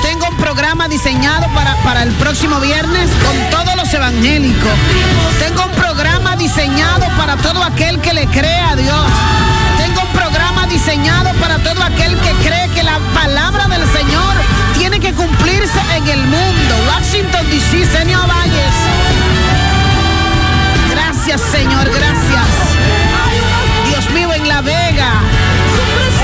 Tengo 0.02 0.28
un 0.30 0.38
programa 0.38 0.88
diseñado 0.88 1.48
para, 1.54 1.76
para 1.84 2.04
el 2.04 2.12
próximo 2.14 2.60
viernes 2.60 3.10
con 3.26 3.50
todos 3.50 3.76
los 3.76 3.94
evangélicos. 3.94 4.72
Tengo 5.40 5.66
un 5.66 5.72
programa 5.72 6.36
diseñado 6.36 7.08
para 7.18 7.36
todo 7.38 7.64
aquel 7.64 8.00
que 8.00 8.14
le 8.14 8.28
cree 8.28 8.62
a 8.62 8.76
Dios. 8.76 9.06
Tengo 9.78 10.02
un 10.02 10.14
programa 10.14 10.68
diseñado 10.68 11.34
para 11.40 11.58
todo 11.58 11.84
aquel 11.84 12.16
que 12.20 12.32
cree 12.48 12.70
que 12.70 12.84
la 12.84 13.00
palabra 13.14 13.68
del 13.68 13.86
Señor 13.92 14.36
que 15.02 15.14
cumplirse 15.14 15.80
en 15.96 16.08
el 16.08 16.24
mundo. 16.28 16.76
Washington 16.88 17.50
DC, 17.50 17.86
Señor 17.86 18.28
Valles. 18.28 18.76
Gracias, 20.92 21.42
Señor, 21.42 21.90
gracias. 21.90 22.48
Dios 23.88 24.10
mío, 24.12 24.32
en 24.34 24.48
La 24.48 24.62
Vega. 24.62 25.12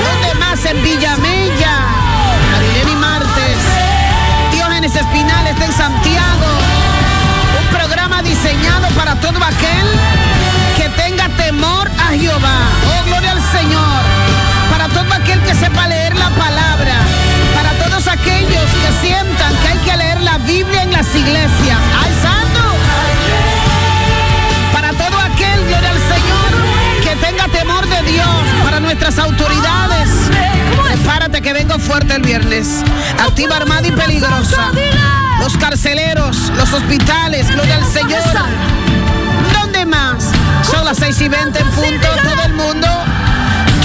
¿Dónde 0.04 0.34
más? 0.38 0.64
En 0.64 0.80
Villamella. 0.82 1.74
Marilene 2.52 2.96
Martes. 2.96 3.58
Diógenes 4.52 4.94
Espinal 4.94 5.46
está 5.48 5.64
en 5.64 5.72
Santiago. 5.72 6.48
Un 7.60 7.76
programa 7.76 8.22
diseñado 8.22 8.88
para 8.96 9.16
todo 9.16 9.42
aquel 9.44 9.88
que 10.76 10.88
tenga 10.90 11.28
temor 11.30 11.90
a 11.98 12.12
Jehová. 12.12 12.60
Oh, 12.86 13.04
gloria 13.06 13.32
al 13.32 13.42
Señor. 13.42 14.02
Para 14.70 14.88
todo 14.88 15.12
aquel 15.14 15.40
que 15.42 15.54
sepa 15.54 15.88
leer 15.88 16.14
la 16.16 16.30
palabra. 16.30 16.94
Aquellos 18.10 18.64
que 18.82 19.06
sientan 19.06 19.54
que 19.56 19.68
hay 19.68 19.78
que 19.78 19.96
leer 19.96 20.20
la 20.22 20.38
Biblia 20.38 20.82
en 20.82 20.92
las 20.92 21.14
iglesias. 21.14 21.78
¡Ay, 22.02 22.12
santo! 22.22 22.60
Para 24.72 24.92
todo 24.92 25.18
aquel, 25.18 25.66
gloria 25.66 25.90
al 25.90 25.98
Señor, 25.98 27.02
que 27.02 27.16
tenga 27.26 27.48
temor 27.48 27.86
de 27.86 28.02
Dios. 28.10 28.28
Para 28.64 28.80
nuestras 28.80 29.18
autoridades. 29.18 30.08
Prepárate 30.82 31.42
que 31.42 31.52
vengo 31.52 31.78
fuerte 31.78 32.14
el 32.14 32.22
viernes. 32.22 32.82
Activa, 33.18 33.56
armada 33.56 33.86
y 33.86 33.92
peligrosa. 33.92 34.72
Los 35.40 35.56
carceleros, 35.56 36.50
los 36.56 36.72
hospitales, 36.72 37.50
gloria 37.50 37.76
al 37.76 37.84
Señor. 37.84 38.22
¿Dónde 39.52 39.84
más? 39.86 40.30
Son 40.62 40.84
las 40.84 40.96
6 40.98 41.20
y 41.20 41.28
20 41.28 41.58
en 41.58 41.70
punto. 41.70 42.08
Todo 42.22 42.42
el 42.46 42.54
mundo, 42.54 42.88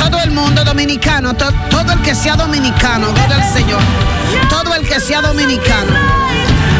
todo 0.09 0.19
el 0.23 0.31
mundo 0.31 0.63
dominicano, 0.63 1.33
to- 1.33 1.51
todo 1.69 1.91
el 1.93 2.01
que 2.01 2.13
sea 2.15 2.35
dominicano, 2.35 3.11
gloria 3.13 3.35
al 3.37 3.53
Señor. 3.53 3.81
Todo 4.49 4.73
el 4.75 4.87
que 4.87 4.99
sea 4.99 5.21
dominicano. 5.21 5.91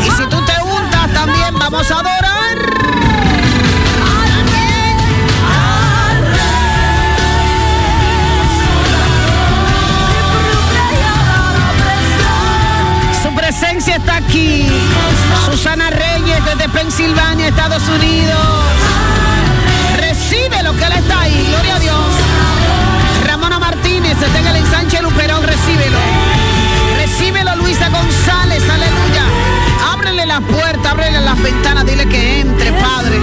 Y 0.05 0.09
si 0.11 0.23
tú 0.29 0.41
te 0.45 0.53
untas, 0.63 1.13
también 1.13 1.53
vamos 1.57 1.89
a 1.91 1.95
adorar. 1.99 2.33
Su 13.21 13.33
presencia 13.33 13.95
está 13.95 14.17
aquí. 14.17 14.67
Susana 15.49 15.89
Reyes 15.89 16.43
desde 16.45 16.69
Pensilvania, 16.69 17.47
Estados 17.47 17.83
Unidos. 17.87 18.37
Recibe 19.97 20.61
lo 20.63 20.73
que 20.75 20.85
él 20.85 20.93
está 20.93 21.21
ahí, 21.21 21.47
gloria 21.51 21.75
a 21.75 21.79
Dios. 21.79 22.05
Está 24.25 24.39
en 24.39 24.47
el 24.47 24.55
ensanche 24.55 25.01
Luperón, 25.01 25.43
recíbelo. 25.43 25.97
Recíbelo 26.95 27.55
Luisa 27.57 27.89
González, 27.89 28.63
aleluya. 28.69 29.23
Ábrele 29.91 30.25
la 30.25 30.39
puerta, 30.39 30.91
ábrele 30.91 31.19
las 31.19 31.41
ventanas, 31.41 31.85
dile 31.85 32.07
que 32.07 32.39
entre, 32.39 32.71
Padre. 32.71 33.19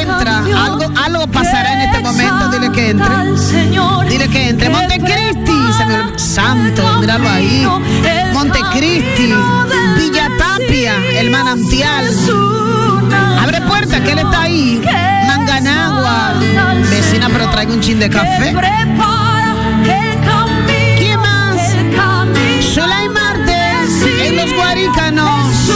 Entra, 0.00 0.38
algo, 0.38 0.84
algo 0.96 1.26
pasará 1.26 1.72
en 1.72 1.80
este 1.88 1.98
momento, 2.00 2.48
dile 2.50 2.70
que 2.70 2.90
entre. 2.90 4.08
Dile 4.08 4.28
que 4.28 4.48
entre. 4.48 4.70
Montecristi, 4.70 5.72
se 5.76 5.86
me 5.86 5.94
olvidó. 5.94 6.18
Santo, 6.18 6.98
míralo 7.00 7.28
ahí. 7.28 7.66
Montecristi, 8.32 9.34
Villa 9.96 10.28
Tapia, 10.38 10.94
el 11.18 11.30
manantial. 11.30 12.06
Abre 13.42 13.60
puerta, 13.62 14.02
que 14.02 14.12
él 14.12 14.18
está 14.20 14.42
ahí. 14.42 14.80
Manganagua. 15.26 16.34
Vecina, 16.90 17.28
pero 17.28 17.50
traigo 17.50 17.72
un 17.74 17.80
chin 17.80 17.98
de 17.98 18.08
café. 18.08 18.54
Guaricanos. 24.76 25.72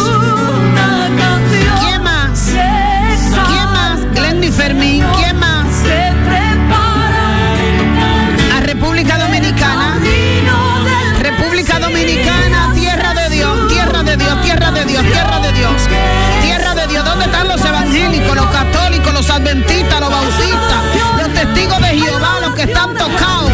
¿Quién 1.81 2.03
más? 2.03 2.51
¿Quién 2.51 3.73
más? 3.73 4.01
Glendy 4.13 4.51
Fermín. 4.51 5.03
¿Quién 5.17 5.39
más? 5.39 5.67
A 8.55 8.61
República 8.61 9.17
Dominicana. 9.17 9.99
República 11.19 11.79
Dominicana, 11.79 12.73
tierra 12.75 13.15
de 13.15 13.31
Dios, 13.31 13.69
tierra 13.69 14.03
de 14.03 14.17
Dios, 14.19 14.43
tierra 14.43 14.71
de 14.71 14.85
Dios, 14.85 15.03
tierra 15.03 15.41
de 15.41 15.53
Dios. 15.53 15.73
Tierra 16.43 16.75
de 16.75 16.87
Dios. 16.87 17.03
¿Dónde 17.03 17.25
están 17.25 17.49
los 17.49 17.65
evangélicos, 17.65 18.37
los 18.37 18.47
católicos, 18.51 19.15
los 19.15 19.31
adventistas, 19.31 19.99
los 19.99 20.11
bautistas, 20.11 20.83
los 21.17 21.33
testigos 21.33 21.81
de 21.81 21.89
Jehová, 21.89 22.41
los 22.43 22.55
que 22.55 22.63
están 22.65 22.95
tocados? 22.95 23.51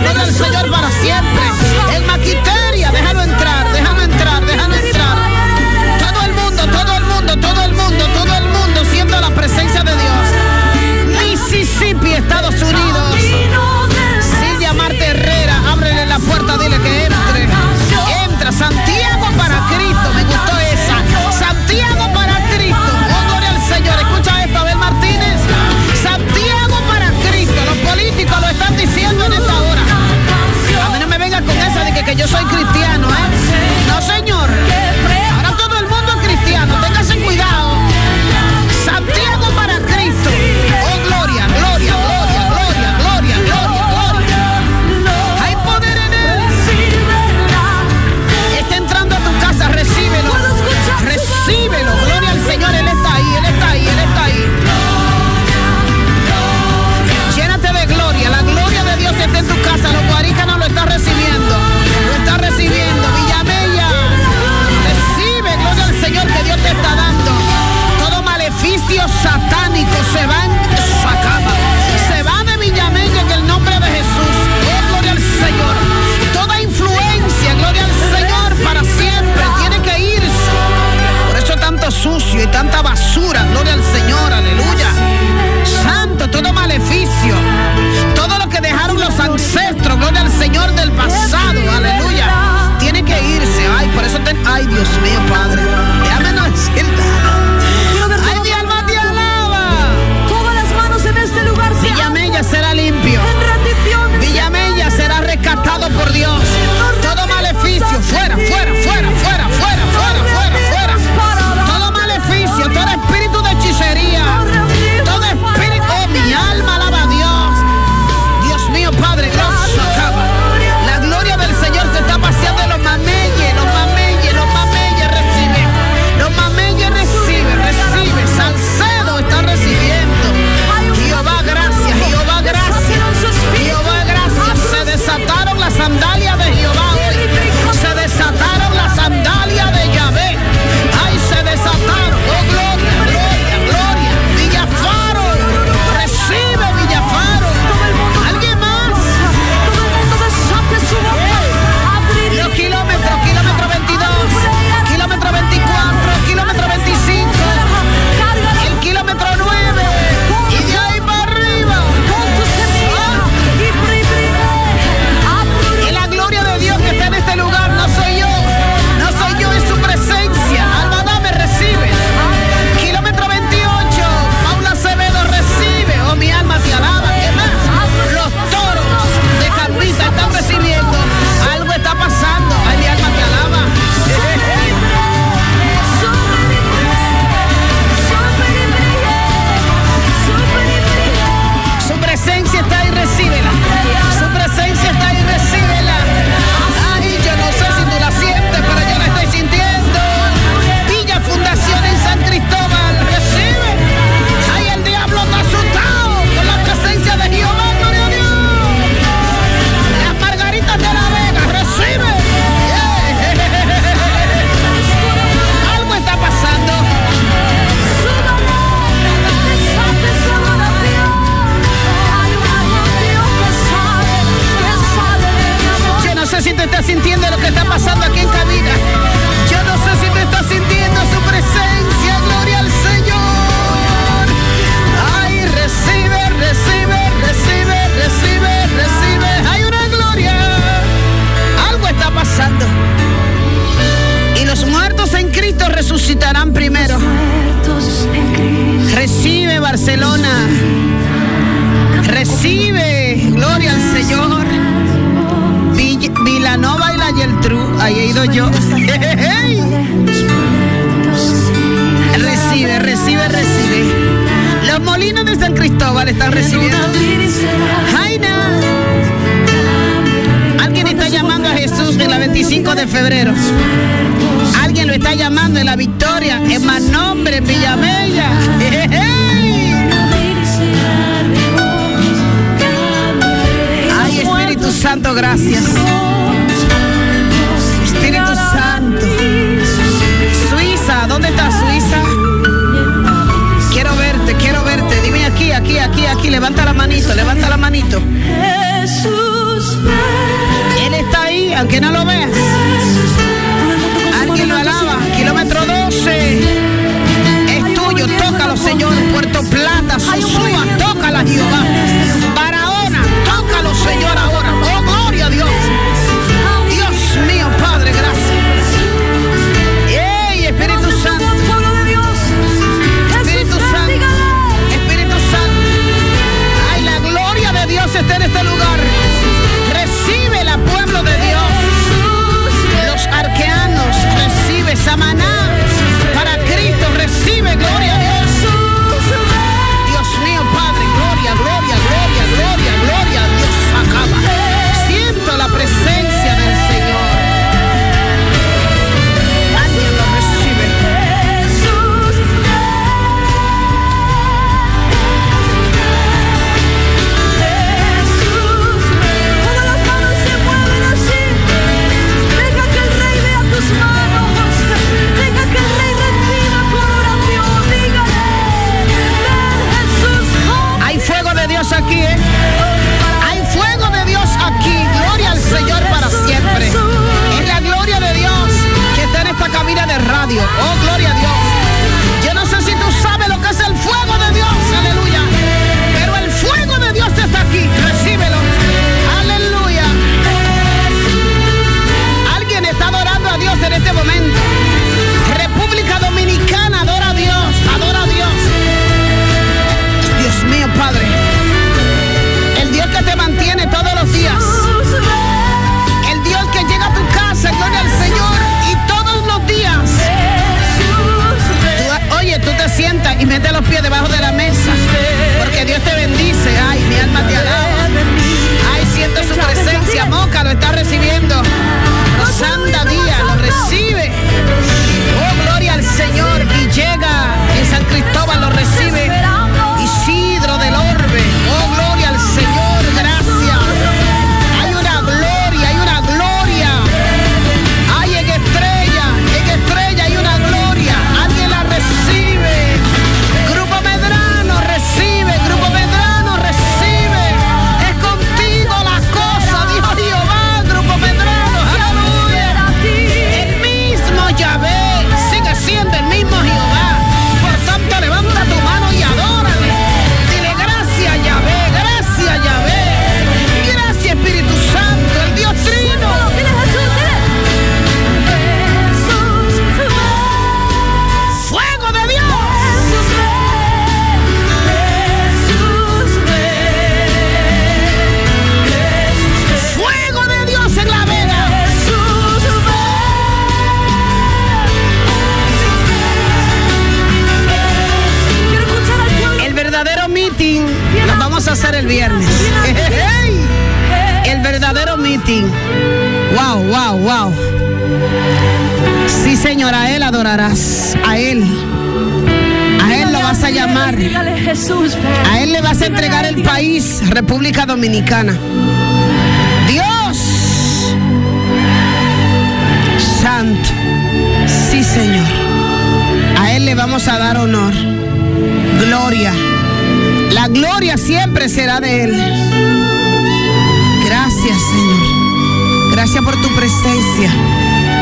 Gracias 525.96 526.22
por 526.22 526.34
tu 526.42 526.54
presencia. 526.54 527.32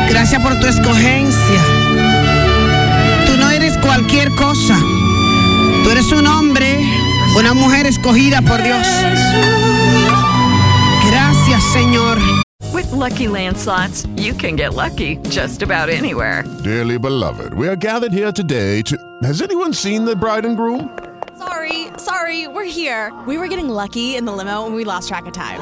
Gracias 0.09 0.41
por 0.41 0.59
tu 0.59 0.67
escogencia. 0.67 1.61
Tú 3.25 3.37
no 3.37 3.49
eres 3.49 3.77
cualquier 3.77 4.29
cosa. 4.35 4.77
Tú 5.81 5.89
eres 5.89 6.11
un 6.11 6.27
hombre, 6.27 6.77
una 7.39 7.53
mujer 7.53 7.87
escogida 7.87 8.41
por 8.41 8.61
Dios. 8.61 8.85
Gracias, 11.09 11.63
Señor. 11.71 12.17
With 12.73 12.91
lucky 12.91 13.27
landslots, 13.27 14.05
you 14.17 14.33
can 14.33 14.57
get 14.57 14.73
lucky 14.73 15.17
just 15.29 15.63
about 15.63 15.87
anywhere. 15.87 16.43
Dearly 16.65 16.99
beloved, 16.99 17.53
we 17.53 17.69
are 17.69 17.77
gathered 17.77 18.11
here 18.11 18.33
today 18.33 18.81
to. 18.81 18.97
Has 19.23 19.41
anyone 19.41 19.73
seen 19.73 20.03
the 20.03 20.17
bride 20.17 20.43
and 20.43 20.57
groom? 20.57 20.89
Sorry, 21.37 21.87
sorry, 21.97 22.49
we're 22.49 22.65
here. 22.65 23.13
We 23.25 23.37
were 23.37 23.47
getting 23.47 23.69
lucky 23.69 24.17
in 24.17 24.25
the 24.25 24.33
limo 24.33 24.65
and 24.65 24.75
we 24.75 24.83
lost 24.83 25.07
track 25.07 25.27
of 25.27 25.33
time. 25.33 25.61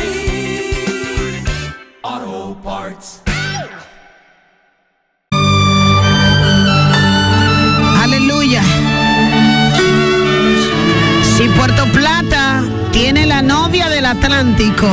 Tiene 12.91 13.25
la 13.25 13.41
novia 13.41 13.89
del 13.89 14.05
Atlántico 14.05 14.87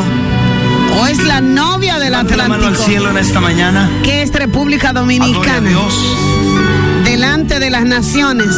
o 0.99 1.07
es 1.07 1.23
la 1.25 1.41
novia 1.41 1.99
del 1.99 2.11
Levante 2.11 2.37
la 2.37 2.49
mano 2.49 2.55
al 2.55 2.61
Atlántico, 2.73 2.87
cielo 2.87 3.11
en 3.11 3.19
esta 3.19 3.41
mañana. 3.41 3.91
que 4.03 4.23
es 4.23 4.33
República 4.33 4.93
Dominicana, 4.93 5.69
Dios. 5.69 5.95
delante 7.05 7.59
de 7.59 7.71
las 7.71 7.85
naciones, 7.85 8.55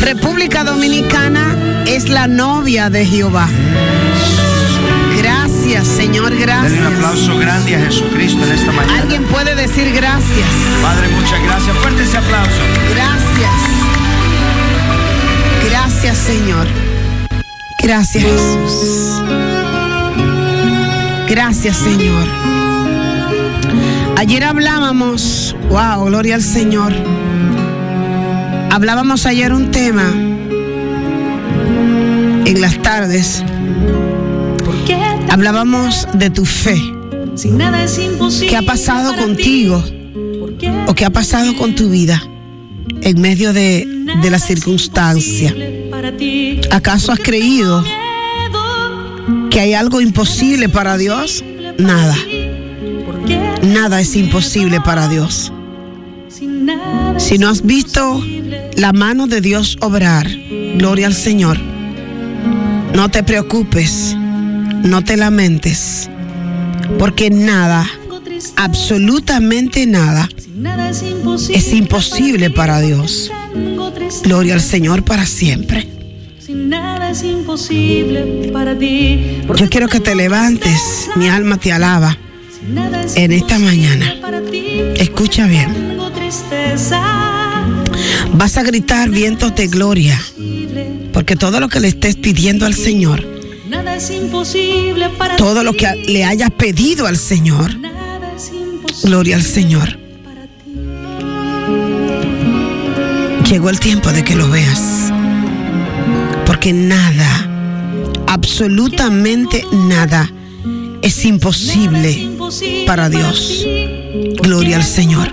República 0.00 0.64
Dominicana 0.64 1.84
es 1.86 2.08
la 2.08 2.26
novia 2.28 2.90
de 2.90 3.04
Jehová. 3.06 3.48
Gracias, 5.16 5.86
Señor, 5.88 6.30
Denle 6.30 6.44
un 6.44 6.46
gracias. 6.46 6.86
aplauso 6.94 7.38
grande 7.38 7.76
a 7.76 7.80
Jesucristo 7.80 8.44
en 8.44 8.52
esta 8.52 8.72
mañana. 8.72 9.00
Alguien 9.00 9.24
puede 9.24 9.54
decir 9.54 9.90
gracias. 9.92 10.48
Padre, 10.82 11.08
muchas 11.08 11.42
gracias. 11.42 11.76
Fuerte 11.78 12.02
ese 12.02 12.18
aplauso. 12.18 12.50
Gracias. 12.94 13.52
Gracias, 15.70 16.18
Señor. 16.18 16.66
Gracias, 17.86 18.24
Jesús. 18.24 19.22
Gracias, 21.28 21.76
Señor. 21.76 22.26
Ayer 24.16 24.42
hablábamos, 24.42 25.54
wow, 25.68 26.06
gloria 26.06 26.34
al 26.34 26.42
Señor. 26.42 26.92
Hablábamos 28.72 29.24
ayer 29.24 29.52
un 29.52 29.70
tema 29.70 30.12
en 32.44 32.60
las 32.60 32.76
tardes. 32.82 33.44
Hablábamos 35.30 36.08
de 36.14 36.30
tu 36.30 36.44
fe. 36.44 36.82
¿Qué 38.48 38.56
ha 38.56 38.62
pasado 38.62 39.14
contigo? 39.14 39.80
¿O 40.88 40.94
qué 40.96 41.04
ha 41.04 41.10
pasado 41.10 41.56
con 41.56 41.76
tu 41.76 41.88
vida 41.90 42.20
en 43.02 43.20
medio 43.20 43.52
de, 43.52 43.86
de 44.20 44.30
la 44.30 44.40
circunstancia? 44.40 45.54
¿Acaso 46.70 47.12
has 47.12 47.20
creído 47.20 47.82
que 49.50 49.60
hay 49.60 49.74
algo 49.74 50.00
imposible 50.00 50.68
para 50.68 50.96
Dios? 50.96 51.42
Nada. 51.78 52.16
Nada 53.62 54.00
es 54.00 54.14
imposible 54.16 54.80
para 54.80 55.08
Dios. 55.08 55.52
Si 56.28 57.38
no 57.38 57.48
has 57.48 57.64
visto 57.64 58.22
la 58.76 58.92
mano 58.92 59.26
de 59.26 59.40
Dios 59.40 59.78
obrar, 59.80 60.28
gloria 60.76 61.06
al 61.06 61.14
Señor, 61.14 61.58
no 62.94 63.10
te 63.10 63.22
preocupes, 63.22 64.14
no 64.16 65.02
te 65.02 65.16
lamentes, 65.16 66.10
porque 66.98 67.30
nada, 67.30 67.86
absolutamente 68.56 69.86
nada, 69.86 70.28
es 71.50 71.72
imposible 71.72 72.50
para 72.50 72.80
Dios. 72.80 73.30
Gloria 74.22 74.54
al 74.54 74.60
Señor 74.60 75.04
para 75.04 75.26
siempre. 75.26 75.88
Nada 76.48 77.10
es 77.10 77.22
imposible 77.22 78.50
para 78.52 78.76
ti. 78.78 79.42
Yo 79.56 79.68
quiero 79.68 79.88
que 79.88 80.00
te 80.00 80.14
levantes, 80.14 81.08
mi 81.16 81.28
alma 81.28 81.58
te 81.58 81.72
alaba 81.72 82.16
en 83.14 83.32
esta 83.32 83.58
mañana. 83.58 84.14
Escucha 84.96 85.46
bien. 85.46 85.98
Vas 88.32 88.56
a 88.56 88.62
gritar 88.62 89.10
vientos 89.10 89.54
de 89.54 89.66
gloria, 89.68 90.20
porque 91.12 91.36
todo 91.36 91.60
lo 91.60 91.68
que 91.68 91.80
le 91.80 91.88
estés 91.88 92.16
pidiendo 92.16 92.66
al 92.66 92.74
Señor, 92.74 93.24
todo 95.38 95.62
lo 95.62 95.72
que 95.72 95.86
le 96.06 96.24
hayas 96.24 96.50
pedido 96.50 97.06
al 97.06 97.16
Señor, 97.16 97.72
gloria 99.02 99.36
al 99.36 99.42
Señor. 99.42 100.05
Llegó 103.48 103.70
el 103.70 103.78
tiempo 103.78 104.10
de 104.12 104.24
que 104.24 104.34
lo 104.34 104.50
veas, 104.50 105.12
porque 106.44 106.72
nada, 106.72 107.48
absolutamente 108.26 109.64
nada, 109.72 110.28
es 111.00 111.24
imposible 111.24 112.28
para 112.86 113.08
Dios. 113.08 113.64
Gloria 114.42 114.76
al 114.76 114.84
Señor. 114.84 115.32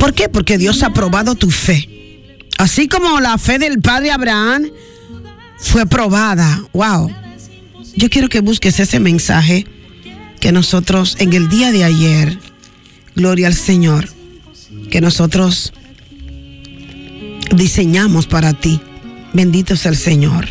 ¿Por 0.00 0.14
qué? 0.14 0.30
Porque 0.30 0.56
Dios 0.56 0.82
ha 0.82 0.94
probado 0.94 1.34
tu 1.34 1.50
fe. 1.50 1.90
Así 2.56 2.88
como 2.88 3.20
la 3.20 3.36
fe 3.36 3.58
del 3.58 3.80
padre 3.82 4.10
Abraham 4.10 4.70
fue 5.58 5.84
probada. 5.84 6.64
Wow. 6.72 7.10
Yo 7.96 8.08
quiero 8.08 8.30
que 8.30 8.40
busques 8.40 8.80
ese 8.80 8.98
mensaje 8.98 9.66
que 10.40 10.52
nosotros 10.52 11.16
en 11.18 11.34
el 11.34 11.50
día 11.50 11.70
de 11.70 11.84
ayer, 11.84 12.38
gloria 13.14 13.48
al 13.48 13.54
Señor, 13.54 14.08
que 14.90 15.02
nosotros 15.02 15.74
diseñamos 17.54 18.26
para 18.26 18.52
ti. 18.52 18.80
Bendito 19.32 19.76
sea 19.76 19.90
el 19.90 19.96
Señor. 19.96 20.46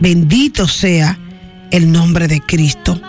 Bendito 0.00 0.68
sea 0.68 1.18
el 1.70 1.90
nombre 1.90 2.28
de 2.28 2.40
Cristo. 2.40 3.00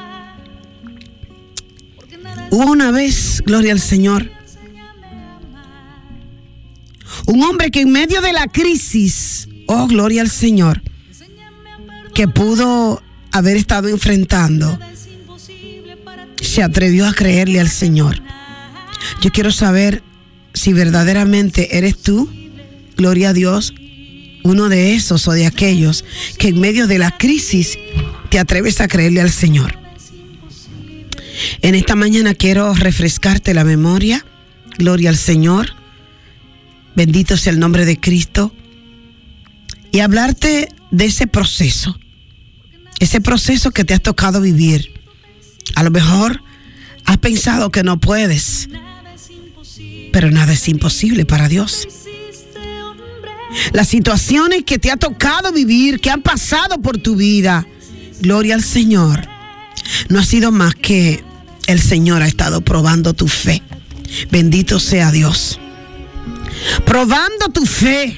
Hubo 2.52 2.72
una 2.72 2.92
vez, 2.92 3.44
gloria 3.46 3.74
al 3.74 3.80
Señor, 3.80 4.32
un 7.28 7.44
hombre 7.44 7.70
que 7.70 7.82
en 7.82 7.92
medio 7.92 8.22
de 8.22 8.34
la 8.34 8.48
crisis, 8.48 9.48
oh, 9.68 9.86
gloria 9.88 10.22
al 10.22 10.30
Señor, 10.30 10.82
que 12.16 12.28
pudo 12.28 13.04
haber 13.32 13.56
estado 13.56 13.88
enfrentando, 13.88 14.80
se 16.42 16.64
atrevió 16.64 17.08
a 17.08 17.14
creerle 17.14 17.60
al 17.60 17.70
Señor. 17.70 18.20
Yo 19.22 19.32
quiero 19.32 19.52
saber 19.52 20.02
si 20.54 20.74
verdaderamente 20.74 21.78
eres 21.78 22.02
tú, 22.02 22.30
gloria 23.00 23.30
a 23.30 23.34
Dios, 23.34 23.74
uno 24.44 24.68
de 24.68 24.94
esos 24.94 25.26
o 25.30 25.32
de 25.32 25.46
aquellos 25.46 26.04
que 26.38 26.50
en 26.50 26.60
medio 26.60 26.86
de 26.86 27.00
la 27.00 27.18
crisis 27.18 27.80
te 28.30 28.40
atreves 28.40 28.82
a 28.82 28.90
creerle 28.90 29.22
al 29.22 29.32
Señor. 29.32 29.80
En 31.62 31.76
esta 31.76 31.96
mañana 31.96 32.34
quiero 32.34 32.74
refrescarte 32.74 33.54
la 33.54 33.64
memoria, 33.64 34.26
gloria 34.78 35.10
al 35.10 35.16
Señor, 35.16 35.70
bendito 36.94 37.38
sea 37.38 37.54
el 37.54 37.60
nombre 37.60 37.86
de 37.86 37.98
Cristo, 37.98 38.54
y 39.94 40.02
hablarte 40.02 40.68
de 40.92 41.06
ese 41.06 41.26
proceso, 41.26 41.98
ese 43.00 43.22
proceso 43.22 43.72
que 43.72 43.86
te 43.86 43.94
has 43.94 44.02
tocado 44.02 44.42
vivir. 44.42 44.92
A 45.76 45.84
lo 45.84 45.92
mejor 45.92 46.44
has 47.06 47.18
pensado 47.20 47.72
que 47.72 47.84
no 47.84 47.98
puedes, 47.98 48.68
pero 50.12 50.32
nada 50.32 50.52
es 50.52 50.68
imposible 50.68 51.24
para 51.24 51.48
Dios. 51.48 51.88
Las 53.74 53.88
situaciones 53.88 54.64
que 54.64 54.80
te 54.80 54.92
ha 54.92 54.98
tocado 54.98 55.52
vivir, 55.52 56.00
que 56.00 56.10
han 56.10 56.22
pasado 56.22 56.80
por 56.82 56.98
tu 56.98 57.16
vida, 57.16 57.66
gloria 58.22 58.56
al 58.56 58.64
Señor, 58.64 59.28
no 60.10 60.20
ha 60.20 60.24
sido 60.24 60.52
más 60.52 60.76
que 60.76 61.24
el 61.68 61.82
Señor 61.82 62.22
ha 62.22 62.28
estado 62.28 62.62
probando 62.62 63.14
tu 63.14 63.28
fe. 63.28 63.62
Bendito 64.32 64.80
sea 64.80 65.12
Dios. 65.12 65.60
Probando 66.86 67.50
tu 67.54 67.66
fe, 67.66 68.18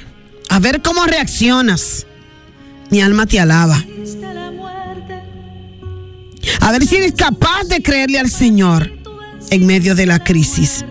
a 0.50 0.60
ver 0.60 0.82
cómo 0.82 1.06
reaccionas. 1.06 2.06
Mi 2.90 3.02
alma 3.02 3.26
te 3.26 3.40
alaba. 3.40 3.84
A 6.60 6.72
ver 6.72 6.86
si 6.86 6.96
eres 6.96 7.14
capaz 7.14 7.64
de 7.66 7.82
creerle 7.82 8.20
al 8.20 8.30
Señor. 8.30 9.00
en 9.50 9.66
medio 9.66 9.96
de 9.96 10.06
la 10.06 10.24
crisis. 10.24 10.86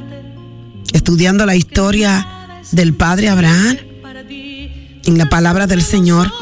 Estudiando 0.92 1.46
la 1.46 1.56
historia 1.56 2.60
del 2.72 2.92
padre 2.92 3.30
Abraham 3.30 3.78
en 5.04 5.18
la 5.18 5.28
palabra 5.28 5.66
del 5.66 5.82
Señor, 5.82 6.32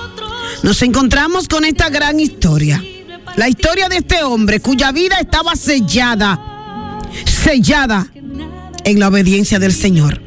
nos 0.63 0.83
encontramos 0.83 1.49
con 1.49 1.65
esta 1.65 1.89
gran 1.89 2.21
historia. 2.21 2.83
La 3.37 3.49
historia 3.49 3.89
de 3.89 3.99
este 3.99 4.23
hombre 4.23 4.61
cuya 4.61 4.91
vida 4.93 5.19
estaba 5.21 5.55
sellada, 5.55 7.01
sellada 7.25 8.09
en 8.85 8.99
la 8.99 9.09
obediencia 9.09 9.59
del 9.59 9.73
Señor. 9.73 10.21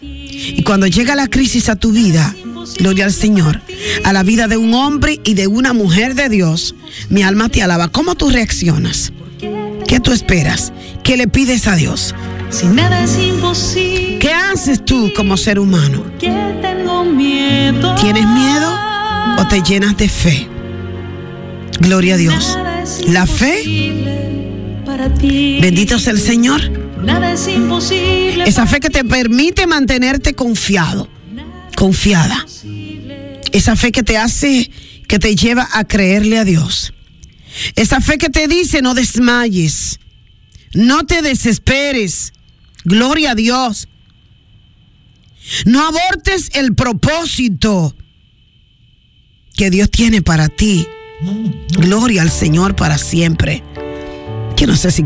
Y 0.00 0.62
cuando 0.64 0.86
llega 0.86 1.14
la 1.14 1.28
crisis 1.28 1.68
a 1.68 1.76
tu 1.76 1.92
vida, 1.92 2.34
gloria 2.78 3.06
al 3.06 3.12
Señor, 3.12 3.60
a 4.04 4.12
la 4.12 4.22
vida 4.22 4.48
de 4.48 4.56
un 4.56 4.74
hombre 4.74 5.20
y 5.24 5.34
de 5.34 5.46
una 5.46 5.72
mujer 5.72 6.14
de 6.14 6.28
Dios, 6.28 6.74
mi 7.08 7.22
alma 7.22 7.48
te 7.48 7.62
alaba. 7.62 7.88
¿Cómo 7.88 8.14
tú 8.14 8.28
reaccionas? 8.28 9.12
¿Qué 9.86 10.00
tú 10.00 10.12
esperas? 10.12 10.72
¿Qué 11.02 11.16
le 11.16 11.28
pides 11.28 11.66
a 11.66 11.76
Dios? 11.76 12.14
Si 12.52 12.66
nada 12.66 13.02
es 13.02 13.18
imposible. 13.18 14.18
¿Qué 14.18 14.30
haces 14.32 14.84
tú 14.84 15.10
como 15.16 15.36
ser 15.36 15.58
humano? 15.58 16.04
Que 16.18 16.28
tengo 16.60 17.02
miedo. 17.04 17.94
¿Tienes 17.96 18.26
miedo 18.26 18.78
o 19.38 19.48
te 19.48 19.62
llenas 19.62 19.96
de 19.96 20.08
fe? 20.08 20.46
Gloria 21.80 22.14
a 22.14 22.18
Dios. 22.18 22.58
La 23.08 23.26
fe, 23.26 24.82
Para 24.84 25.12
ti. 25.14 25.58
bendito 25.60 25.98
sea 25.98 26.12
el 26.12 26.20
Señor. 26.20 26.60
Nada 27.02 27.32
es 27.32 27.48
imposible. 27.48 28.44
Esa 28.46 28.66
fe 28.66 28.80
que 28.80 28.90
te 28.90 29.02
permite 29.04 29.66
mantenerte 29.66 30.34
confiado, 30.34 31.08
confiada. 31.76 32.46
Esa 33.52 33.76
fe 33.76 33.90
que 33.92 34.02
te 34.02 34.18
hace, 34.18 34.70
que 35.08 35.18
te 35.18 35.34
lleva 35.34 35.68
a 35.72 35.84
creerle 35.84 36.38
a 36.38 36.44
Dios. 36.44 36.92
Esa 37.76 38.00
fe 38.00 38.18
que 38.18 38.28
te 38.28 38.46
dice 38.46 38.82
no 38.82 38.94
desmayes, 38.94 39.98
no 40.74 41.04
te 41.06 41.22
desesperes. 41.22 42.32
Gloria 42.84 43.32
a 43.32 43.34
Dios. 43.34 43.88
No 45.64 45.86
abortes 45.86 46.50
el 46.54 46.74
propósito 46.74 47.94
que 49.54 49.70
Dios 49.70 49.90
tiene 49.90 50.22
para 50.22 50.48
ti. 50.48 50.86
Gloria 51.78 52.22
al 52.22 52.30
Señor 52.30 52.74
para 52.76 52.98
siempre. 52.98 53.62
Que 54.56 54.66
no 54.66 54.76
sé 54.76 54.90
si, 54.90 55.04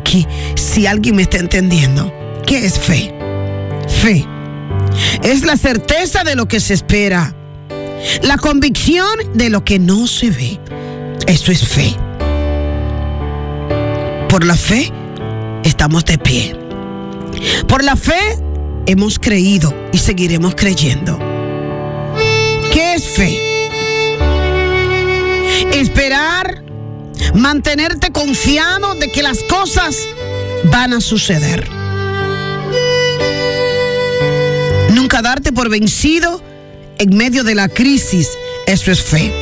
si 0.54 0.86
alguien 0.86 1.16
me 1.16 1.22
está 1.22 1.38
entendiendo. 1.38 2.12
¿Qué 2.46 2.64
es 2.64 2.78
fe? 2.78 3.14
Fe. 4.02 4.24
Es 5.22 5.44
la 5.44 5.56
certeza 5.56 6.24
de 6.24 6.36
lo 6.36 6.46
que 6.46 6.60
se 6.60 6.74
espera. 6.74 7.34
La 8.22 8.36
convicción 8.36 9.08
de 9.34 9.50
lo 9.50 9.64
que 9.64 9.78
no 9.78 10.06
se 10.06 10.30
ve. 10.30 10.60
Eso 11.26 11.50
es 11.50 11.66
fe. 11.66 11.96
Por 14.28 14.44
la 14.44 14.56
fe 14.56 14.92
estamos 15.64 16.04
de 16.04 16.18
pie. 16.18 16.65
Por 17.68 17.84
la 17.84 17.96
fe 17.96 18.38
hemos 18.86 19.18
creído 19.18 19.74
y 19.92 19.98
seguiremos 19.98 20.54
creyendo. 20.54 21.18
¿Qué 22.72 22.94
es 22.94 23.08
fe? 23.08 23.40
Esperar, 25.72 26.62
mantenerte 27.34 28.12
confiado 28.12 28.94
de 28.94 29.10
que 29.10 29.22
las 29.22 29.42
cosas 29.44 30.06
van 30.64 30.92
a 30.92 31.00
suceder. 31.00 31.68
Nunca 34.90 35.22
darte 35.22 35.52
por 35.52 35.68
vencido 35.68 36.42
en 36.98 37.16
medio 37.16 37.44
de 37.44 37.54
la 37.54 37.68
crisis. 37.68 38.30
Eso 38.66 38.90
es 38.90 39.02
fe. 39.02 39.32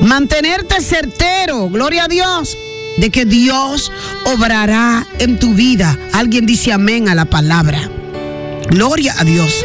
Mantenerte 0.00 0.80
certero, 0.80 1.68
gloria 1.68 2.04
a 2.04 2.08
Dios, 2.08 2.56
de 2.96 3.10
que 3.10 3.24
Dios 3.24 3.92
obrará 4.24 5.06
en 5.18 5.38
tu 5.38 5.54
vida. 5.54 5.98
Alguien 6.12 6.46
dice 6.46 6.72
amén 6.72 7.08
a 7.08 7.14
la 7.14 7.24
palabra. 7.24 7.90
Gloria 8.68 9.14
a 9.18 9.24
Dios. 9.24 9.64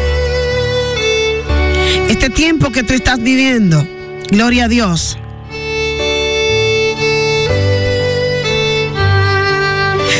Este 2.09 2.29
tiempo 2.29 2.71
que 2.71 2.83
tú 2.83 2.93
estás 2.93 3.19
viviendo, 3.21 3.87
gloria 4.29 4.65
a 4.65 4.67
Dios. 4.67 5.17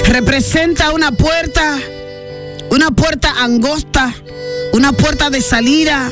Representa 0.07 0.91
una 0.91 1.11
puerta, 1.11 1.77
una 2.69 2.91
puerta 2.91 3.33
angosta, 3.43 4.13
una 4.71 4.91
puerta 4.91 5.29
de 5.29 5.41
salida 5.41 6.11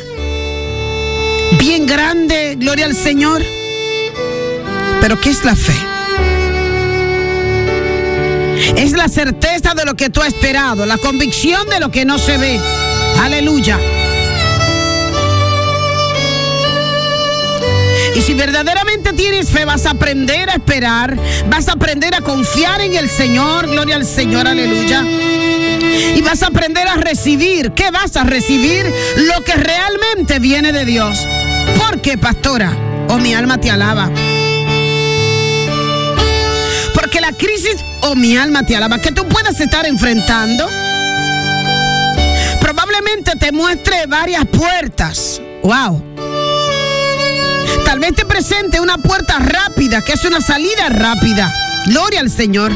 bien 1.58 1.86
grande, 1.86 2.56
gloria 2.58 2.86
al 2.86 2.96
Señor. 2.96 3.41
Pero 5.00 5.20
¿qué 5.22 5.30
es 5.30 5.44
la 5.46 5.56
fe? 5.56 5.93
Es 8.78 8.91
la 8.93 9.07
certeza 9.07 9.74
de 9.74 9.86
lo 9.86 9.95
que 9.95 10.09
tú 10.09 10.22
has 10.22 10.30
esperado, 10.30 10.86
la 10.86 10.97
convicción 10.97 11.68
de 11.70 11.80
lo 11.80 11.91
que 11.91 12.05
no 12.05 12.18
se 12.18 12.38
ve. 12.38 12.59
Aleluya. 13.22 13.80
Y 18.16 18.22
si 18.22 18.34
verdaderamente 18.34 19.14
tienes 19.14 19.49
fe, 19.49 19.66
vas 19.66 19.86
a 19.86 19.91
aprender 19.91 20.49
a 20.49 20.53
esperar, 20.53 21.18
vas 21.49 21.68
a 21.68 21.74
aprender 21.74 22.14
a 22.14 22.22
confiar 22.22 22.82
en 22.82 22.95
el 22.95 23.09
Señor, 23.09 23.68
gloria 23.68 23.95
al 23.95 24.05
Señor, 24.05 24.47
aleluya. 24.47 25.03
Y 26.16 26.22
vas 26.22 26.43
a 26.43 26.47
aprender 26.47 26.88
a 26.88 26.95
recibir, 26.95 27.72
¿qué 27.72 27.89
vas 27.91 28.16
a 28.16 28.24
recibir? 28.24 28.86
Lo 29.18 29.43
que 29.43 29.55
realmente 29.55 30.39
viene 30.39 30.72
de 30.72 30.86
Dios. 30.86 31.28
¿Por 31.78 32.01
qué, 32.01 32.18
pastora? 32.18 32.72
Oh, 33.09 33.18
mi 33.18 33.34
alma 33.34 33.59
te 33.59 33.72
alaba. 33.72 34.11
Porque 37.14 37.32
la 37.32 37.38
crisis, 37.38 37.76
oh, 38.01 38.16
mi 38.16 38.36
alma 38.36 38.66
te 38.66 38.76
alaba, 38.76 38.97
que 38.99 39.11
tú 39.11 39.28
puedas 39.28 39.59
estar 39.59 39.86
enfrentando, 39.86 40.68
probablemente 42.59 43.36
te 43.36 43.51
muestre 43.51 44.07
varias 44.07 44.43
puertas. 44.47 45.39
Wow. 45.61 46.03
Tal 47.86 47.99
vez 47.99 48.16
te 48.16 48.26
presente 48.26 48.80
una 48.80 48.97
puerta 48.97 49.38
rápida, 49.38 50.03
que 50.03 50.14
es 50.14 50.26
una 50.26 50.41
salida 50.41 50.89
rápida. 50.89 51.53
Gloria 51.86 52.20
al 52.20 52.32
Señor. 52.32 52.72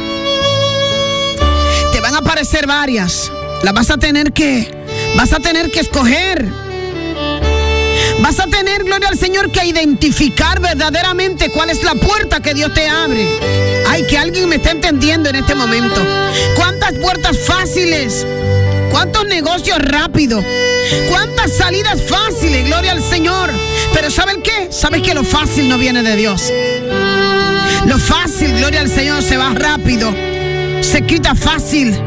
Te 1.91 1.99
van 1.99 2.13
a 2.13 2.19
aparecer 2.19 2.67
varias. 2.67 3.31
Las 3.63 3.73
vas 3.73 3.89
a 3.89 3.97
tener 3.97 4.33
que, 4.33 4.71
vas 5.15 5.33
a 5.33 5.39
tener 5.39 5.71
que 5.71 5.79
escoger. 5.79 6.66
Vas 8.19 8.39
a 8.39 8.47
tener, 8.47 8.83
gloria 8.83 9.09
al 9.09 9.17
Señor, 9.17 9.51
que 9.51 9.65
identificar 9.65 10.59
verdaderamente 10.59 11.49
cuál 11.49 11.69
es 11.69 11.83
la 11.83 11.95
puerta 11.95 12.39
que 12.41 12.53
Dios 12.53 12.73
te 12.73 12.87
abre. 12.87 13.27
Ay, 13.87 14.03
que 14.03 14.17
alguien 14.17 14.49
me 14.49 14.55
está 14.57 14.71
entendiendo 14.71 15.29
en 15.29 15.35
este 15.35 15.55
momento. 15.55 16.01
¿Cuántas 16.55 16.93
puertas 16.93 17.37
fáciles? 17.39 18.25
¿Cuántos 18.91 19.25
negocios 19.27 19.77
rápidos? 19.79 20.43
¿Cuántas 21.09 21.53
salidas 21.53 22.01
fáciles? 22.01 22.65
Gloria 22.65 22.93
al 22.93 23.03
Señor. 23.03 23.51
Pero 23.93 24.09
¿saben 24.09 24.41
qué? 24.41 24.69
¿Sabes 24.71 25.01
que 25.01 25.13
lo 25.13 25.23
fácil 25.23 25.69
no 25.69 25.77
viene 25.77 26.03
de 26.03 26.15
Dios? 26.15 26.51
Lo 27.85 27.97
fácil, 27.99 28.57
gloria 28.57 28.81
al 28.81 28.89
Señor, 28.89 29.21
se 29.21 29.37
va 29.37 29.53
rápido. 29.53 30.13
Se 30.81 31.03
quita 31.03 31.35
fácil. 31.35 31.97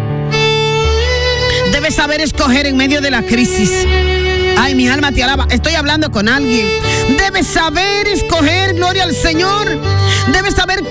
Debes 1.73 1.95
saber 1.95 2.21
escoger 2.21 2.67
en 2.67 2.77
medio 2.77 3.01
de 3.01 3.11
la 3.11 3.23
crisis. 3.23 3.87
Ay, 4.63 4.75
mi 4.75 4.87
alma 4.89 5.11
te 5.11 5.25
alaba. 5.25 5.47
Estoy 5.49 5.75
hablando 5.75 6.11
con 6.11 6.29
alguien. 6.29 6.69
Debes 7.17 7.47
saber 7.47 8.07
escoger, 8.07 8.75
gloria 8.75 9.05
al 9.05 9.15
Señor. 9.15 9.67
Debes 10.31 10.55
saber, 10.55 10.85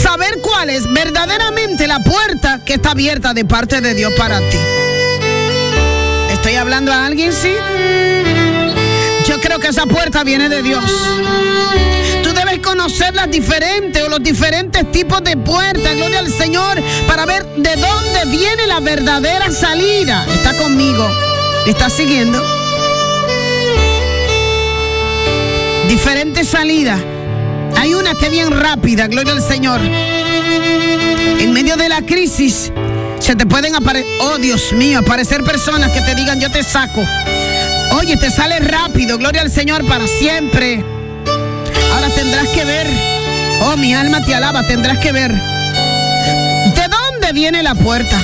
saber 0.00 0.38
cuál 0.40 0.70
es 0.70 0.90
verdaderamente 0.92 1.88
la 1.88 1.98
puerta 1.98 2.60
que 2.64 2.74
está 2.74 2.92
abierta 2.92 3.34
de 3.34 3.44
parte 3.44 3.80
de 3.80 3.94
Dios 3.94 4.12
para 4.16 4.38
ti. 4.38 4.56
¿Estoy 6.30 6.54
hablando 6.54 6.92
a 6.92 7.04
alguien, 7.04 7.32
sí? 7.32 7.52
Yo 9.26 9.40
creo 9.40 9.58
que 9.58 9.68
esa 9.68 9.86
puerta 9.86 10.22
viene 10.22 10.48
de 10.48 10.62
Dios. 10.62 10.84
Tú 12.22 12.32
debes 12.32 12.60
conocer 12.60 13.16
las 13.16 13.28
diferentes 13.28 14.00
o 14.00 14.10
los 14.10 14.22
diferentes 14.22 14.92
tipos 14.92 15.24
de 15.24 15.36
puertas, 15.36 15.96
gloria 15.96 16.20
al 16.20 16.32
Señor, 16.32 16.80
para 17.08 17.26
ver 17.26 17.44
de 17.56 17.74
dónde 17.74 18.26
viene 18.26 18.68
la 18.68 18.78
verdadera 18.78 19.50
salida. 19.50 20.24
Está 20.32 20.56
conmigo. 20.56 21.10
¿Me 21.66 21.72
estás 21.72 21.92
siguiendo? 21.94 22.61
Diferentes 25.92 26.48
salidas. 26.48 26.98
Hay 27.76 27.92
una 27.92 28.14
que 28.14 28.24
es 28.24 28.32
bien 28.32 28.50
rápida, 28.50 29.08
gloria 29.08 29.34
al 29.34 29.42
Señor. 29.42 29.78
En 31.38 31.52
medio 31.52 31.76
de 31.76 31.90
la 31.90 32.00
crisis, 32.00 32.72
se 33.18 33.36
te 33.36 33.44
pueden 33.44 33.74
aparecer, 33.74 34.10
oh 34.22 34.38
Dios 34.38 34.72
mío, 34.72 35.00
aparecer 35.00 35.44
personas 35.44 35.90
que 35.92 36.00
te 36.00 36.14
digan, 36.14 36.40
yo 36.40 36.50
te 36.50 36.62
saco. 36.62 37.04
Oye, 38.00 38.16
te 38.16 38.30
sale 38.30 38.58
rápido, 38.60 39.18
gloria 39.18 39.42
al 39.42 39.50
Señor 39.50 39.86
para 39.86 40.06
siempre. 40.06 40.82
Ahora 41.92 42.08
tendrás 42.14 42.48
que 42.48 42.64
ver, 42.64 42.86
oh 43.60 43.76
mi 43.76 43.92
alma 43.94 44.24
te 44.24 44.34
alaba, 44.34 44.66
tendrás 44.66 44.96
que 44.96 45.12
ver. 45.12 45.30
¿De 45.30 46.88
dónde 46.88 47.34
viene 47.34 47.62
la 47.62 47.74
puerta? 47.74 48.18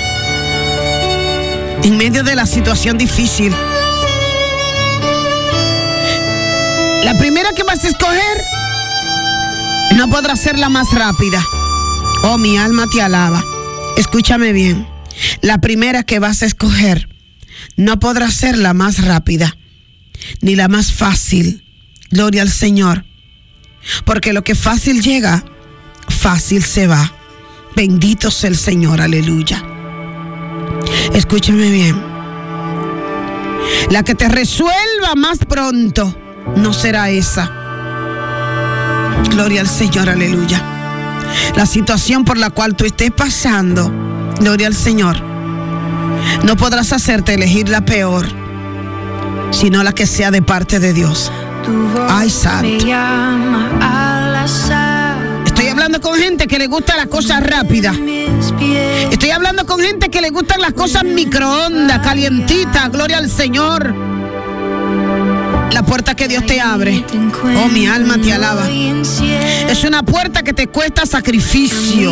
En 1.83 1.99
medio 1.99 2.25
de 2.25 2.35
la 2.35 2.47
situación 2.47 2.97
difícil. 2.97 3.55
La 7.05 7.17
primera 7.19 7.53
que 7.53 7.63
vas 7.63 7.85
a 7.85 7.89
escoger 7.89 8.45
no 9.97 10.09
podrá 10.09 10.37
ser 10.37 10.59
la 10.59 10.69
más 10.69 10.93
rápida. 10.93 11.45
Oh, 12.23 12.39
mi 12.39 12.57
alma 12.57 12.87
te 12.91 13.01
alaba. 13.01 13.43
Escúchame 13.97 14.53
bien. 14.53 14.87
La 15.41 15.59
primera 15.59 16.03
que 16.03 16.19
vas 16.19 16.43
a 16.43 16.47
escoger 16.47 17.09
no 17.77 17.99
podrá 17.99 18.31
ser 18.31 18.59
la 18.59 18.75
más 18.75 19.05
rápida 19.05 19.57
ni 20.41 20.57
la 20.57 20.69
más 20.69 20.93
fácil. 20.93 21.65
Gloria 22.11 22.43
al 22.43 22.51
Señor. 22.51 23.05
Porque 24.05 24.33
lo 24.33 24.43
que 24.43 24.55
fácil 24.55 25.03
llega, 25.03 25.45
fácil 26.09 26.65
se 26.65 26.87
va. 26.87 27.13
Bendito 27.77 28.31
sea 28.31 28.51
el 28.51 28.57
Señor, 28.57 29.01
aleluya. 29.01 29.65
Escúchame 31.15 31.71
bien. 31.71 32.03
La 33.91 34.03
que 34.03 34.15
te 34.15 34.29
resuelva 34.29 35.15
más 35.17 35.39
pronto 35.39 36.17
no 36.57 36.73
será 36.73 37.11
esa. 37.11 37.51
Gloria 39.31 39.61
al 39.61 39.69
Señor, 39.69 40.09
aleluya. 40.09 40.63
La 41.57 41.67
situación 41.67 42.25
por 42.25 42.39
la 42.39 42.51
cual 42.51 42.75
tú 42.75 42.85
estés 42.85 43.11
pasando, 43.11 43.93
gloria 44.41 44.67
al 44.67 44.75
Señor, 44.75 45.21
no 46.43 46.57
podrás 46.57 46.93
hacerte 46.93 47.35
elegir 47.35 47.69
la 47.69 47.83
peor, 47.83 48.27
sino 49.51 49.83
la 49.83 49.93
que 49.93 50.07
sea 50.07 50.31
de 50.31 50.43
parte 50.43 50.79
de 50.81 50.93
Dios. 50.93 51.31
Ay, 52.09 52.31
santo. 52.31 52.67
Estoy 55.45 55.69
hablando 55.69 56.01
con 56.01 56.15
gente 56.19 56.47
que 56.47 56.59
le 56.59 56.67
gusta 56.67 56.97
las 56.97 57.07
cosas 57.07 57.45
rápidas. 57.45 57.97
Estoy 59.11 59.31
hablando 59.31 59.67
con 59.67 59.81
gente 59.81 60.09
que 60.09 60.21
le 60.21 60.31
gustan 60.31 60.61
las 60.61 60.73
cosas 60.73 61.05
microondas, 61.05 61.99
calientitas. 62.01 62.91
Gloria 62.91 63.19
al 63.19 63.29
Señor. 63.29 64.18
La 65.73 65.83
puerta 65.85 66.15
que 66.15 66.29
Dios 66.29 66.45
te 66.47 66.61
abre. 66.61 67.05
Oh, 67.63 67.69
mi 67.69 67.87
alma 67.87 68.19
te 68.19 68.33
alaba. 68.33 68.69
Es 68.69 69.85
una 69.85 70.03
puerta 70.03 70.43
que 70.43 70.53
te 70.53 70.67
cuesta 70.69 71.07
sacrificio. 71.07 72.11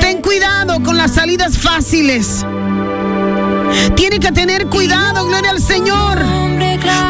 Ten 0.00 0.20
cuidado 0.22 0.82
con 0.82 0.96
las 0.96 1.12
salidas 1.12 1.56
fáciles. 1.58 2.44
Tiene 3.94 4.18
que 4.18 4.32
tener 4.32 4.66
cuidado, 4.66 5.26
gloria 5.26 5.50
al 5.50 5.60
Señor. 5.62 6.18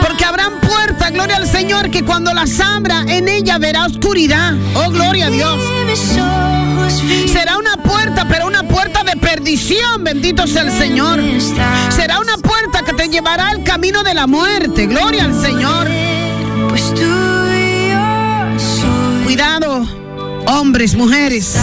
Porque 0.02 0.24
habrán 0.24 0.60
puertas, 0.60 1.12
gloria 1.12 1.36
al 1.36 1.46
Señor, 1.46 1.90
que 1.90 2.04
cuando 2.04 2.32
las 2.34 2.60
abra, 2.60 3.04
en 3.06 3.28
ella 3.28 3.58
verá 3.58 3.86
oscuridad. 3.86 4.54
Oh, 4.74 4.90
gloria 4.90 5.26
a 5.26 5.30
Dios. 5.30 5.60
Será 7.32 7.56
una 7.56 7.76
puerta, 7.76 7.89
pero 8.28 8.46
una 8.46 8.62
puerta 8.62 9.02
de 9.04 9.16
perdición, 9.16 10.04
bendito 10.04 10.46
sea 10.46 10.62
el 10.62 10.72
Señor. 10.72 11.20
Será 11.90 12.20
una 12.20 12.36
puerta 12.38 12.82
que 12.84 12.92
te 12.92 13.08
llevará 13.08 13.48
al 13.48 13.62
camino 13.64 14.02
de 14.02 14.14
la 14.14 14.26
muerte. 14.26 14.86
Gloria 14.86 15.24
al 15.24 15.40
Señor. 15.40 15.88
Cuidado, 19.24 19.86
hombres, 20.46 20.94
mujeres, 20.94 21.56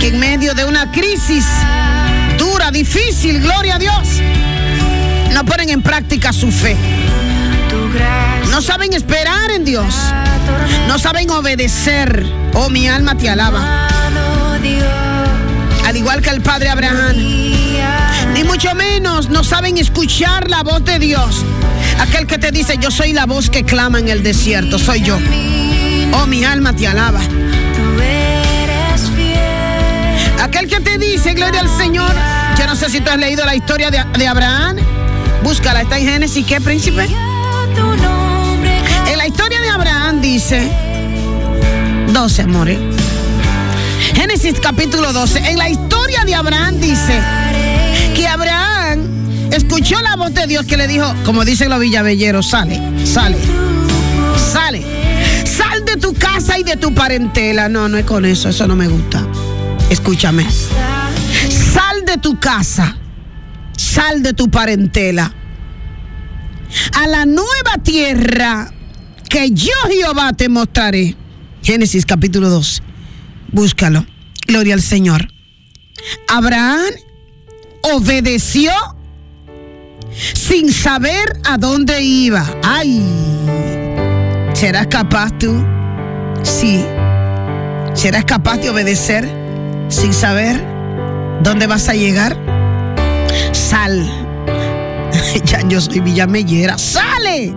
que 0.00 0.08
en 0.08 0.18
medio 0.18 0.54
de 0.54 0.64
una 0.64 0.90
crisis 0.90 1.44
dura, 2.38 2.70
difícil, 2.70 3.40
gloria 3.40 3.76
a 3.76 3.78
Dios, 3.78 4.22
no 5.32 5.44
ponen 5.44 5.70
en 5.70 5.82
práctica 5.82 6.32
su 6.32 6.50
fe. 6.50 6.76
No 8.50 8.62
saben 8.62 8.92
esperar 8.92 9.50
en 9.50 9.64
Dios. 9.64 9.94
No 10.86 10.98
saben 10.98 11.30
obedecer. 11.30 12.24
Oh, 12.54 12.68
mi 12.68 12.88
alma 12.88 13.16
te 13.16 13.28
alaba. 13.28 13.88
Al 15.94 15.98
igual 15.98 16.22
que 16.22 16.30
el 16.30 16.40
padre 16.40 16.70
Abraham. 16.70 17.14
Ni 18.32 18.42
mucho 18.42 18.74
menos 18.74 19.28
no 19.28 19.44
saben 19.44 19.78
escuchar 19.78 20.50
la 20.50 20.64
voz 20.64 20.84
de 20.84 20.98
Dios. 20.98 21.44
Aquel 22.00 22.26
que 22.26 22.36
te 22.36 22.50
dice, 22.50 22.78
yo 22.80 22.90
soy 22.90 23.12
la 23.12 23.26
voz 23.26 23.48
que 23.48 23.62
clama 23.62 24.00
en 24.00 24.08
el 24.08 24.24
desierto. 24.24 24.80
Soy 24.80 25.02
yo. 25.02 25.16
Oh, 26.14 26.26
mi 26.26 26.42
alma 26.42 26.74
te 26.74 26.88
alaba. 26.88 27.20
Aquel 30.42 30.66
que 30.66 30.80
te 30.80 30.98
dice, 30.98 31.32
gloria 31.32 31.60
al 31.60 31.70
Señor. 31.70 32.12
Yo 32.58 32.66
no 32.66 32.74
sé 32.74 32.90
si 32.90 33.00
tú 33.00 33.10
has 33.10 33.18
leído 33.18 33.44
la 33.44 33.54
historia 33.54 33.92
de, 33.92 34.02
de 34.18 34.26
Abraham. 34.26 34.78
Búscala, 35.44 35.82
está 35.82 36.00
en 36.00 36.08
Génesis. 36.08 36.44
¿Qué, 36.44 36.60
príncipe? 36.60 37.04
En 39.06 39.16
la 39.16 39.28
historia 39.28 39.60
de 39.60 39.70
Abraham 39.70 40.20
dice 40.20 40.68
12, 42.12 42.42
amores. 42.42 42.93
Génesis 44.14 44.60
capítulo 44.60 45.12
12. 45.12 45.38
En 45.50 45.58
la 45.58 45.68
historia 45.68 46.24
de 46.24 46.34
Abraham 46.34 46.80
dice 46.80 47.20
que 48.14 48.26
Abraham 48.26 49.00
escuchó 49.52 50.00
la 50.00 50.16
voz 50.16 50.32
de 50.34 50.46
Dios 50.46 50.64
que 50.66 50.76
le 50.76 50.86
dijo, 50.86 51.12
como 51.24 51.44
dicen 51.44 51.70
los 51.70 51.80
villavelleros, 51.80 52.48
sale, 52.48 52.80
sale, 53.04 53.38
sale. 54.36 54.82
Sal 55.44 55.84
de 55.84 55.96
tu 55.96 56.14
casa 56.14 56.58
y 56.58 56.64
de 56.64 56.76
tu 56.76 56.94
parentela. 56.94 57.68
No, 57.68 57.88
no 57.88 57.96
es 57.96 58.04
con 58.04 58.24
eso, 58.24 58.48
eso 58.48 58.66
no 58.66 58.74
me 58.76 58.88
gusta. 58.88 59.24
Escúchame. 59.90 60.46
Sal 60.50 62.04
de 62.06 62.18
tu 62.18 62.38
casa, 62.38 62.96
sal 63.76 64.22
de 64.22 64.32
tu 64.32 64.50
parentela 64.50 65.32
a 66.92 67.06
la 67.06 67.24
nueva 67.24 67.78
tierra 67.82 68.70
que 69.28 69.50
yo 69.50 69.72
Jehová 69.88 70.32
te 70.32 70.48
mostraré. 70.48 71.16
Génesis 71.62 72.04
capítulo 72.04 72.50
2. 72.50 72.82
Búscalo. 73.54 74.04
Gloria 74.48 74.74
al 74.74 74.82
Señor. 74.82 75.28
Abraham 76.28 76.82
obedeció 77.82 78.72
sin 80.34 80.72
saber 80.72 81.40
a 81.44 81.56
dónde 81.56 82.02
iba. 82.02 82.44
Ay, 82.64 83.00
¿serás 84.54 84.88
capaz 84.88 85.38
tú? 85.38 85.64
Sí. 86.42 86.84
¿Serás 87.94 88.24
capaz 88.24 88.58
de 88.58 88.70
obedecer 88.70 89.30
sin 89.88 90.12
saber 90.12 90.60
dónde 91.44 91.68
vas 91.68 91.88
a 91.88 91.94
llegar? 91.94 92.36
Sal 93.52 94.10
ya 95.44 95.60
yo 95.68 95.80
soy 95.80 96.00
villamellera. 96.00 96.76
¡Sale! 96.76 97.54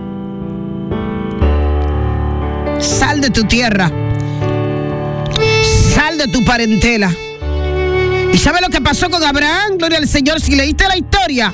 Sal 2.78 3.20
de 3.20 3.30
tu 3.30 3.42
tierra. 3.42 3.90
Sal 5.98 6.16
de 6.16 6.28
tu 6.28 6.44
parentela. 6.44 7.12
¿Y 8.32 8.38
sabe 8.38 8.60
lo 8.60 8.68
que 8.68 8.80
pasó 8.80 9.10
con 9.10 9.20
Abraham? 9.24 9.78
Gloria 9.78 9.98
al 9.98 10.06
Señor. 10.06 10.40
Si 10.40 10.54
leíste 10.54 10.86
la 10.86 10.96
historia, 10.96 11.52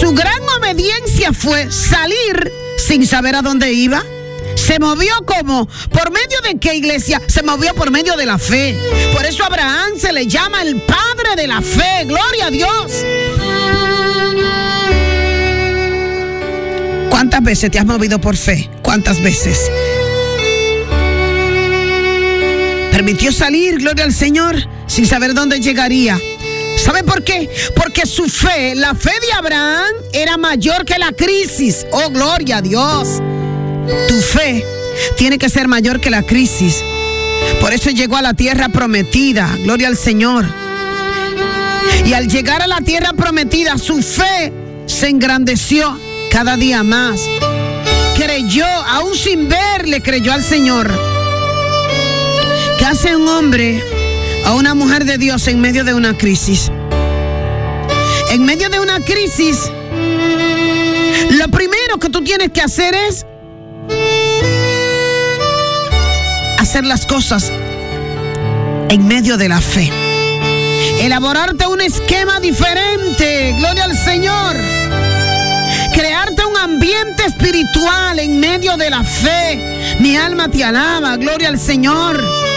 su 0.00 0.12
gran 0.14 0.40
obediencia 0.58 1.34
fue 1.34 1.70
salir 1.70 2.50
sin 2.78 3.06
saber 3.06 3.36
a 3.36 3.42
dónde 3.42 3.70
iba. 3.74 4.02
Se 4.54 4.78
movió 4.78 5.12
como, 5.26 5.68
¿por 5.90 6.10
medio 6.10 6.40
de 6.42 6.58
qué 6.58 6.74
iglesia? 6.74 7.20
Se 7.26 7.42
movió 7.42 7.74
por 7.74 7.90
medio 7.90 8.16
de 8.16 8.24
la 8.24 8.38
fe. 8.38 8.74
Por 9.14 9.26
eso 9.26 9.44
Abraham 9.44 9.90
se 10.00 10.10
le 10.14 10.26
llama 10.26 10.62
el 10.62 10.80
padre 10.80 11.36
de 11.36 11.48
la 11.48 11.60
fe. 11.60 12.06
Gloria 12.06 12.46
a 12.46 12.50
Dios. 12.50 12.92
¿Cuántas 17.10 17.42
veces 17.42 17.70
te 17.70 17.78
has 17.78 17.84
movido 17.84 18.18
por 18.18 18.38
fe? 18.38 18.70
¿Cuántas 18.80 19.20
veces? 19.20 19.70
Permitió 22.98 23.30
salir, 23.30 23.78
gloria 23.78 24.02
al 24.02 24.12
Señor, 24.12 24.56
sin 24.88 25.06
saber 25.06 25.32
dónde 25.32 25.60
llegaría. 25.60 26.18
¿Sabe 26.76 27.04
por 27.04 27.22
qué? 27.22 27.48
Porque 27.76 28.04
su 28.06 28.28
fe, 28.28 28.74
la 28.74 28.92
fe 28.96 29.12
de 29.24 29.32
Abraham, 29.34 29.92
era 30.12 30.36
mayor 30.36 30.84
que 30.84 30.98
la 30.98 31.12
crisis. 31.12 31.86
Oh, 31.92 32.10
gloria 32.10 32.56
a 32.56 32.60
Dios. 32.60 33.22
Tu 34.08 34.20
fe 34.20 34.64
tiene 35.16 35.38
que 35.38 35.48
ser 35.48 35.68
mayor 35.68 36.00
que 36.00 36.10
la 36.10 36.24
crisis. 36.24 36.82
Por 37.60 37.72
eso 37.72 37.90
llegó 37.90 38.16
a 38.16 38.22
la 38.22 38.34
tierra 38.34 38.68
prometida. 38.68 39.48
Gloria 39.62 39.86
al 39.86 39.96
Señor. 39.96 40.44
Y 42.04 42.14
al 42.14 42.26
llegar 42.26 42.62
a 42.62 42.66
la 42.66 42.80
tierra 42.80 43.12
prometida, 43.12 43.78
su 43.78 44.02
fe 44.02 44.52
se 44.86 45.06
engrandeció 45.06 45.96
cada 46.32 46.56
día 46.56 46.82
más. 46.82 47.20
Creyó, 48.16 48.66
aún 48.66 49.14
sin 49.14 49.48
verle, 49.48 50.02
creyó 50.02 50.32
al 50.32 50.42
Señor. 50.42 51.17
¿Qué 52.88 52.92
hace 52.92 53.16
un 53.16 53.28
hombre 53.28 53.84
o 54.46 54.54
una 54.54 54.72
mujer 54.72 55.04
de 55.04 55.18
Dios 55.18 55.46
en 55.46 55.60
medio 55.60 55.84
de 55.84 55.92
una 55.92 56.16
crisis? 56.16 56.72
En 58.30 58.46
medio 58.46 58.70
de 58.70 58.80
una 58.80 58.98
crisis, 59.00 59.70
lo 61.32 61.48
primero 61.48 61.98
que 62.00 62.08
tú 62.08 62.24
tienes 62.24 62.50
que 62.50 62.62
hacer 62.62 62.94
es 62.94 63.26
hacer 66.58 66.86
las 66.86 67.04
cosas 67.04 67.52
en 68.88 69.06
medio 69.06 69.36
de 69.36 69.50
la 69.50 69.60
fe. 69.60 69.92
Elaborarte 70.98 71.66
un 71.66 71.82
esquema 71.82 72.40
diferente. 72.40 73.54
Gloria 73.58 73.84
al 73.84 73.98
Señor 73.98 74.56
crearte 75.92 76.42
un 76.46 76.56
ambiente 76.56 77.26
espiritual 77.26 78.18
en 78.18 78.40
medio 78.40 78.78
de 78.78 78.88
la 78.88 79.04
fe. 79.04 79.98
Mi 80.00 80.16
alma 80.16 80.48
te 80.48 80.64
alaba, 80.64 81.18
gloria 81.18 81.48
al 81.48 81.58
Señor. 81.58 82.47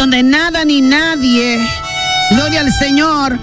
Donde 0.00 0.22
nada 0.22 0.64
ni 0.64 0.80
nadie, 0.80 1.60
gloria 2.30 2.60
al 2.60 2.72
Señor, 2.72 3.38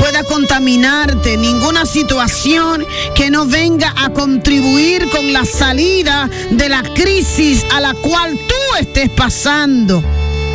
pueda 0.00 0.24
contaminarte, 0.24 1.36
ninguna 1.36 1.86
situación 1.86 2.84
que 3.14 3.30
no 3.30 3.46
venga 3.46 3.94
a 3.96 4.10
contribuir 4.10 5.08
con 5.10 5.32
la 5.32 5.44
salida 5.44 6.28
de 6.50 6.68
la 6.68 6.82
crisis 6.82 7.64
a 7.72 7.80
la 7.80 7.94
cual 7.94 8.36
tú 8.48 8.78
estés 8.80 9.10
pasando. 9.10 10.02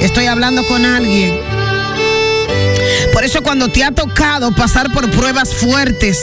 Estoy 0.02 0.26
hablando 0.26 0.68
con 0.68 0.84
alguien. 0.84 1.40
Por 3.14 3.24
eso 3.24 3.42
cuando 3.42 3.70
te 3.70 3.86
ha 3.86 3.92
tocado 3.92 4.54
pasar 4.54 4.92
por 4.92 5.10
pruebas 5.12 5.54
fuertes, 5.54 6.20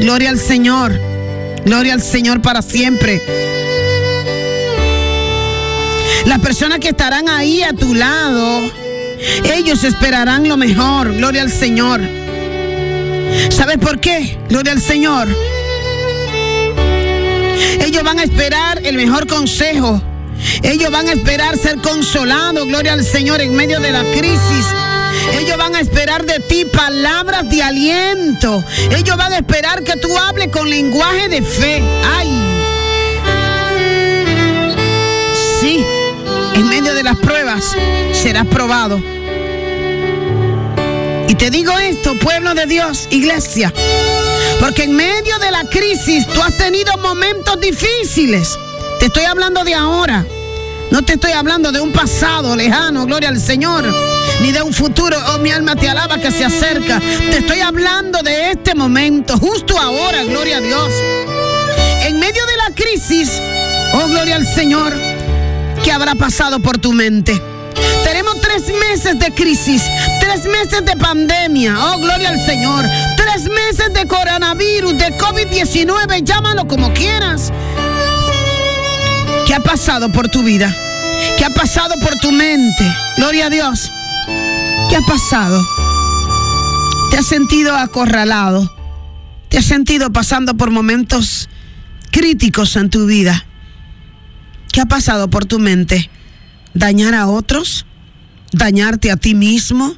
gloria 0.00 0.28
al 0.28 0.38
Señor, 0.38 1.00
gloria 1.64 1.94
al 1.94 2.02
Señor 2.02 2.42
para 2.42 2.60
siempre. 2.60 3.22
Las 6.26 6.38
personas 6.40 6.78
que 6.78 6.88
estarán 6.88 7.28
ahí 7.28 7.62
a 7.62 7.72
tu 7.72 7.94
lado, 7.94 8.62
ellos 9.44 9.84
esperarán 9.84 10.48
lo 10.48 10.56
mejor, 10.56 11.14
gloria 11.14 11.42
al 11.42 11.50
Señor. 11.50 12.00
¿Sabes 13.50 13.78
por 13.78 14.00
qué? 14.00 14.38
Gloria 14.48 14.72
al 14.72 14.80
Señor. 14.80 15.28
Ellos 17.80 18.02
van 18.02 18.18
a 18.18 18.24
esperar 18.24 18.80
el 18.84 18.96
mejor 18.96 19.26
consejo. 19.26 20.00
Ellos 20.62 20.90
van 20.90 21.08
a 21.08 21.12
esperar 21.12 21.56
ser 21.58 21.76
consolados, 21.78 22.66
gloria 22.66 22.94
al 22.94 23.04
Señor, 23.04 23.40
en 23.40 23.54
medio 23.54 23.80
de 23.80 23.92
la 23.92 24.02
crisis. 24.12 24.66
Ellos 25.38 25.56
van 25.56 25.74
a 25.74 25.80
esperar 25.80 26.24
de 26.24 26.40
ti 26.40 26.64
palabras 26.64 27.48
de 27.48 27.62
aliento. 27.62 28.64
Ellos 28.90 29.16
van 29.16 29.32
a 29.32 29.36
esperar 29.36 29.82
que 29.82 29.96
tú 29.96 30.16
hables 30.16 30.48
con 30.48 30.68
lenguaje 30.68 31.28
de 31.28 31.42
fe. 31.42 31.82
Ay. 32.16 32.53
En 36.54 36.68
medio 36.68 36.94
de 36.94 37.02
las 37.02 37.16
pruebas 37.18 37.76
serás 38.12 38.46
probado. 38.46 39.00
Y 41.28 41.34
te 41.34 41.50
digo 41.50 41.76
esto, 41.78 42.14
pueblo 42.18 42.54
de 42.54 42.66
Dios, 42.66 43.08
iglesia, 43.10 43.72
porque 44.60 44.84
en 44.84 44.94
medio 44.94 45.38
de 45.38 45.50
la 45.50 45.64
crisis 45.64 46.26
tú 46.28 46.40
has 46.42 46.56
tenido 46.56 46.96
momentos 46.98 47.60
difíciles. 47.60 48.58
Te 49.00 49.06
estoy 49.06 49.24
hablando 49.24 49.64
de 49.64 49.74
ahora. 49.74 50.24
No 50.90 51.02
te 51.02 51.14
estoy 51.14 51.32
hablando 51.32 51.72
de 51.72 51.80
un 51.80 51.92
pasado 51.92 52.54
lejano, 52.54 53.06
gloria 53.06 53.30
al 53.30 53.40
Señor, 53.40 53.84
ni 54.40 54.52
de 54.52 54.62
un 54.62 54.72
futuro, 54.72 55.16
oh 55.34 55.38
mi 55.38 55.50
alma 55.50 55.74
te 55.74 55.88
alaba 55.88 56.18
que 56.18 56.30
se 56.30 56.44
acerca. 56.44 57.00
Te 57.00 57.38
estoy 57.38 57.60
hablando 57.60 58.22
de 58.22 58.50
este 58.50 58.74
momento, 58.74 59.36
justo 59.38 59.78
ahora, 59.78 60.22
gloria 60.24 60.58
a 60.58 60.60
Dios. 60.60 60.90
En 62.02 62.20
medio 62.20 62.46
de 62.46 62.56
la 62.56 62.74
crisis, 62.74 63.40
oh 63.94 64.06
gloria 64.06 64.36
al 64.36 64.46
Señor, 64.46 64.94
¿qué 65.84 65.92
habrá 65.92 66.14
pasado 66.14 66.58
por 66.60 66.78
tu 66.78 66.92
mente? 66.92 67.40
Tenemos 68.04 68.40
tres 68.40 68.64
meses 68.88 69.18
de 69.18 69.32
crisis, 69.32 69.82
tres 70.20 70.46
meses 70.46 70.84
de 70.84 70.96
pandemia, 70.96 71.76
oh 71.78 71.98
gloria 71.98 72.30
al 72.30 72.40
Señor, 72.40 72.84
tres 73.16 73.44
meses 73.44 73.92
de 73.92 74.06
coronavirus, 74.06 74.96
de 74.96 75.16
COVID-19, 75.18 76.24
llámalo 76.24 76.66
como 76.66 76.92
quieras. 76.92 77.52
¿Qué 79.46 79.54
ha 79.54 79.60
pasado 79.60 80.10
por 80.10 80.28
tu 80.28 80.42
vida? 80.42 80.74
¿Qué 81.36 81.44
ha 81.44 81.50
pasado 81.50 81.94
por 82.00 82.14
tu 82.18 82.32
mente? 82.32 82.84
Gloria 83.18 83.46
a 83.46 83.50
Dios. 83.50 83.90
¿Qué 84.88 84.96
ha 84.96 85.02
pasado? 85.02 85.62
¿Te 87.10 87.18
has 87.18 87.26
sentido 87.26 87.76
acorralado? 87.76 88.70
¿Te 89.48 89.58
has 89.58 89.66
sentido 89.66 90.12
pasando 90.12 90.54
por 90.54 90.70
momentos 90.70 91.48
críticos 92.10 92.76
en 92.76 92.90
tu 92.90 93.06
vida? 93.06 93.44
¿Qué 94.74 94.80
ha 94.80 94.86
pasado 94.86 95.30
por 95.30 95.44
tu 95.46 95.60
mente? 95.60 96.10
¿Dañar 96.74 97.14
a 97.14 97.28
otros? 97.28 97.86
¿Dañarte 98.50 99.12
a 99.12 99.16
ti 99.16 99.36
mismo? 99.36 99.94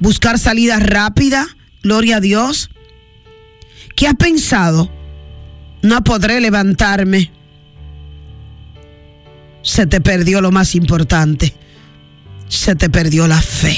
¿Buscar 0.00 0.38
salida 0.38 0.78
rápida? 0.78 1.46
Gloria 1.82 2.16
a 2.16 2.20
Dios. 2.20 2.70
¿Qué 3.94 4.08
has 4.08 4.14
pensado? 4.14 4.90
No 5.82 6.02
podré 6.02 6.40
levantarme 6.40 7.30
se 9.68 9.86
te 9.86 10.00
perdió 10.00 10.40
lo 10.40 10.50
más 10.50 10.74
importante. 10.74 11.54
Se 12.48 12.74
te 12.74 12.88
perdió 12.88 13.28
la 13.28 13.42
fe. 13.42 13.76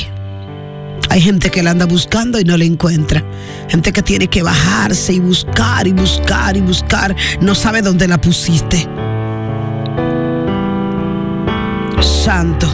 Hay 1.09 1.20
gente 1.20 1.51
que 1.51 1.64
la 1.64 1.72
anda 1.72 1.87
buscando 1.87 2.39
y 2.39 2.45
no 2.45 2.57
la 2.57 2.64
encuentra. 2.64 3.24
Gente 3.68 3.93
que 3.93 4.01
tiene 4.01 4.28
que 4.28 4.45
bajarse 4.45 5.14
y 5.14 5.18
buscar 5.18 5.89
y 5.89 5.93
buscar 5.93 6.57
y 6.57 6.61
buscar. 6.61 7.16
No 7.41 7.57
sabe 7.57 7.83
dónde 7.83 8.07
la 8.07 8.20
pusiste. 8.20 8.89
Santo. 12.31 12.68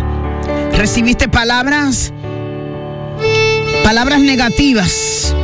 ¿Recibiste 0.74 1.30
palabras? 1.30 2.12
Palabras 3.82 4.20
negativas 4.20 5.34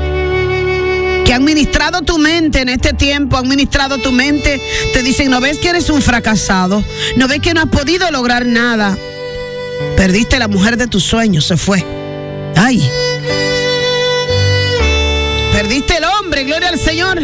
que 1.25 1.33
han 1.33 1.43
ministrado 1.43 2.03
tu 2.03 2.19
mente 2.19 2.61
en 2.61 2.69
este 2.69 2.93
tiempo, 2.93 3.39
han 3.39 3.49
ministrado 3.49 3.97
tu 3.97 4.13
mente, 4.13 4.61
te 4.93 5.03
dicen, 5.03 5.31
no 5.31 5.41
ves 5.41 5.57
que 5.57 5.71
eres 5.71 5.89
un 5.89 6.03
fracasado, 6.03 6.85
no 7.17 7.27
ves 7.27 7.41
que 7.41 7.55
no 7.55 7.63
has 7.63 7.69
podido 7.69 8.11
lograr 8.11 8.45
nada. 8.45 8.99
Perdiste 9.97 10.39
la 10.39 10.47
mujer 10.47 10.77
de 10.77 10.89
tus 10.89 11.05
sueños, 11.05 11.47
se 11.47 11.57
fue. 11.57 11.83
Ay. 12.55 12.87
Perdiste 15.55 15.97
el 15.97 16.05
hombre, 16.05 16.45
gloria 16.45 16.69
al 16.69 16.79
Señor. 16.79 17.19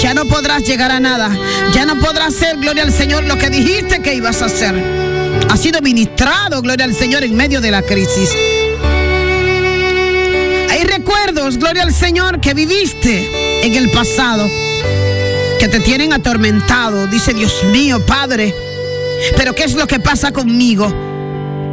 Ya 0.00 0.14
no 0.14 0.24
podrás 0.24 0.62
llegar 0.62 0.90
a 0.92 0.98
nada. 0.98 1.30
Ya 1.74 1.84
no 1.84 2.00
podrás 2.00 2.28
hacer, 2.28 2.56
gloria 2.56 2.84
al 2.84 2.92
Señor, 2.92 3.24
lo 3.24 3.36
que 3.36 3.50
dijiste 3.50 4.00
que 4.00 4.14
ibas 4.14 4.40
a 4.40 4.46
hacer. 4.46 5.05
Ha 5.48 5.56
sido 5.56 5.80
ministrado, 5.80 6.60
gloria 6.62 6.84
al 6.84 6.94
Señor, 6.94 7.24
en 7.24 7.34
medio 7.34 7.60
de 7.60 7.70
la 7.70 7.82
crisis. 7.82 8.30
Hay 10.70 10.84
recuerdos, 10.84 11.58
gloria 11.58 11.82
al 11.82 11.94
Señor, 11.94 12.40
que 12.40 12.54
viviste 12.54 13.64
en 13.66 13.74
el 13.74 13.90
pasado, 13.90 14.48
que 15.58 15.68
te 15.68 15.80
tienen 15.80 16.12
atormentado. 16.12 17.06
Dice 17.06 17.32
Dios 17.32 17.64
mío, 17.72 18.04
Padre, 18.04 18.54
pero 19.36 19.54
¿qué 19.54 19.64
es 19.64 19.74
lo 19.74 19.86
que 19.86 19.98
pasa 19.98 20.32
conmigo? 20.32 20.92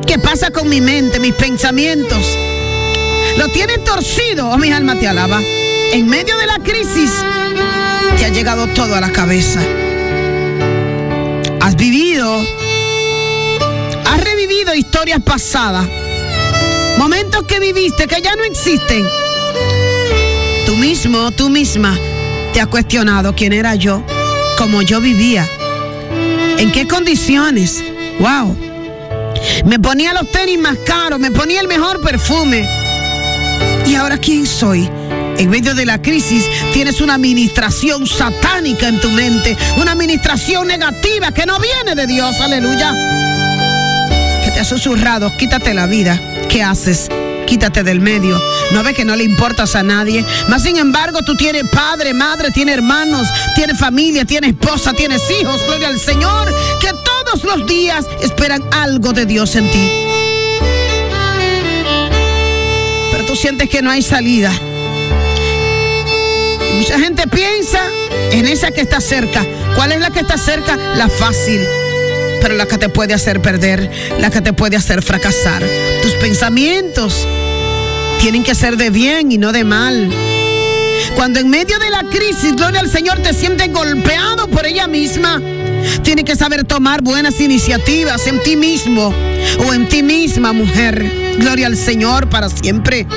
¿Qué 0.08 0.20
pasa 0.20 0.52
con 0.52 0.70
mi 0.70 0.80
mente, 0.80 1.20
mis 1.20 1.34
pensamientos? 1.34 2.38
Lo 3.38 3.48
tienes 3.50 3.84
torcido, 3.84 4.50
oh 4.50 4.58
mi 4.58 4.72
alma 4.72 4.98
te 4.98 5.08
alaba. 5.08 5.42
En 5.92 6.08
medio 6.08 6.38
de 6.38 6.46
la 6.46 6.60
crisis 6.60 7.12
te 8.18 8.26
ha 8.26 8.30
llegado 8.30 8.68
todo 8.68 8.96
a 8.96 9.02
la 9.02 9.12
cabeza. 9.12 9.60
Has 11.60 11.76
vivido, 11.76 12.46
historias 14.76 15.22
pasadas 15.24 15.88
Momentos 16.98 17.44
que 17.44 17.60
viviste 17.60 18.08
que 18.08 18.22
ya 18.22 18.36
no 18.36 18.44
existen. 18.44 19.06
Tú 20.66 20.76
mismo, 20.78 21.32
tú 21.32 21.50
misma, 21.50 21.98
te 22.54 22.62
has 22.62 22.68
cuestionado 22.68 23.34
quién 23.36 23.52
era 23.52 23.76
yo, 23.76 24.04
cómo 24.58 24.82
yo 24.82 25.02
vivía, 25.02 25.48
en 26.58 26.72
qué 26.72 26.88
condiciones. 26.88 27.84
Wow. 28.20 28.58
Me 29.66 29.80
ponía 29.80 30.14
los 30.14 30.32
tenis 30.32 30.60
más 30.60 30.78
caros, 30.86 31.20
me 31.20 31.32
ponía 31.32 31.60
el 31.60 31.68
mejor 31.68 32.00
perfume. 32.00 32.70
¿Y 33.86 33.96
ahora 33.96 34.18
quién 34.18 34.46
soy? 34.46 34.90
En 35.38 35.50
medio 35.50 35.74
de 35.74 35.86
la 35.86 36.02
crisis 36.02 36.46
tienes 36.74 37.02
una 37.02 37.16
administración 37.16 38.06
satánica 38.08 38.88
en 38.88 39.02
tu 39.02 39.10
mente, 39.10 39.58
una 39.78 39.92
administración 39.92 40.68
negativa 40.68 41.32
que 41.32 41.46
no 41.46 41.60
viene 41.60 41.96
de 41.96 42.08
Dios, 42.08 42.40
aleluya. 42.40 43.33
Que 44.64 44.70
te 44.70 44.76
ha 44.76 44.78
susurrado, 44.78 45.36
quítate 45.36 45.74
la 45.74 45.88
vida. 45.88 46.18
¿Qué 46.48 46.64
haces? 46.64 47.10
Quítate 47.46 47.84
del 47.84 48.00
medio. 48.00 48.42
No 48.72 48.82
ves 48.82 48.96
que 48.96 49.04
no 49.04 49.14
le 49.14 49.26
importas 49.26 49.76
a 49.76 49.84
nadie. 49.84 50.26
Mas 50.48 50.64
sin 50.64 50.78
embargo, 50.78 51.20
tú 51.22 51.36
tienes 51.36 51.64
padre, 51.70 52.14
madre, 52.14 52.50
tienes 52.50 52.76
hermanos, 52.76 53.28
tienes 53.56 53.78
familia, 53.78 54.24
tienes 54.24 54.52
esposa, 54.52 54.94
tienes 54.94 55.22
hijos. 55.30 55.62
Gloria 55.66 55.90
al 55.90 56.00
Señor. 56.00 56.48
Que 56.80 56.92
todos 57.04 57.44
los 57.44 57.68
días 57.68 58.06
esperan 58.22 58.64
algo 58.72 59.12
de 59.12 59.26
Dios 59.26 59.54
en 59.58 59.70
ti. 59.70 59.92
Pero 63.12 63.26
tú 63.26 63.36
sientes 63.36 63.68
que 63.68 63.82
no 63.82 63.92
hay 63.92 64.02
salida. 64.02 64.54
Mucha 66.78 66.98
gente 67.00 67.28
piensa 67.28 67.82
en 68.32 68.48
esa 68.48 68.72
que 68.72 68.80
está 68.80 69.02
cerca. 69.02 69.46
¿Cuál 69.76 69.92
es 69.92 70.00
la 70.00 70.10
que 70.10 70.22
está 70.22 70.38
cerca? 70.38 70.78
La 70.96 71.10
fácil 71.10 71.68
pero 72.44 72.56
la 72.56 72.66
que 72.66 72.78
te 72.78 72.90
puede 72.90 73.14
hacer 73.14 73.42
perder, 73.42 73.90
la 74.20 74.30
que 74.30 74.42
te 74.42 74.52
puede 74.52 74.76
hacer 74.76 75.02
fracasar. 75.02 75.64
Tus 76.02 76.12
pensamientos 76.16 77.26
tienen 78.20 78.44
que 78.44 78.54
ser 78.54 78.76
de 78.76 78.90
bien 78.90 79.32
y 79.32 79.38
no 79.38 79.54
de 79.54 79.64
mal. 79.64 80.12
Cuando 81.16 81.40
en 81.40 81.50
medio 81.50 81.80
de 81.80 81.90
la 81.90 82.04
crisis, 82.04 82.54
gloria 82.58 82.82
al 82.82 82.90
Señor, 82.90 83.20
te 83.20 83.34
sientes 83.34 83.72
golpeado 83.72 84.50
por 84.50 84.66
ella 84.66 84.88
misma, 84.88 85.42
tienes 86.04 86.26
que 86.26 86.36
saber 86.36 86.66
tomar 86.66 87.02
buenas 87.02 87.40
iniciativas 87.40 88.28
en 88.28 88.44
ti 88.44 88.58
mismo 88.58 89.14
o 89.66 89.74
en 89.74 89.88
ti 89.88 90.04
misma, 90.04 90.52
mujer. 90.52 91.23
Gloria 91.38 91.68
al 91.68 91.78
Señor 91.78 92.30
para 92.30 92.50
siempre. 92.50 93.08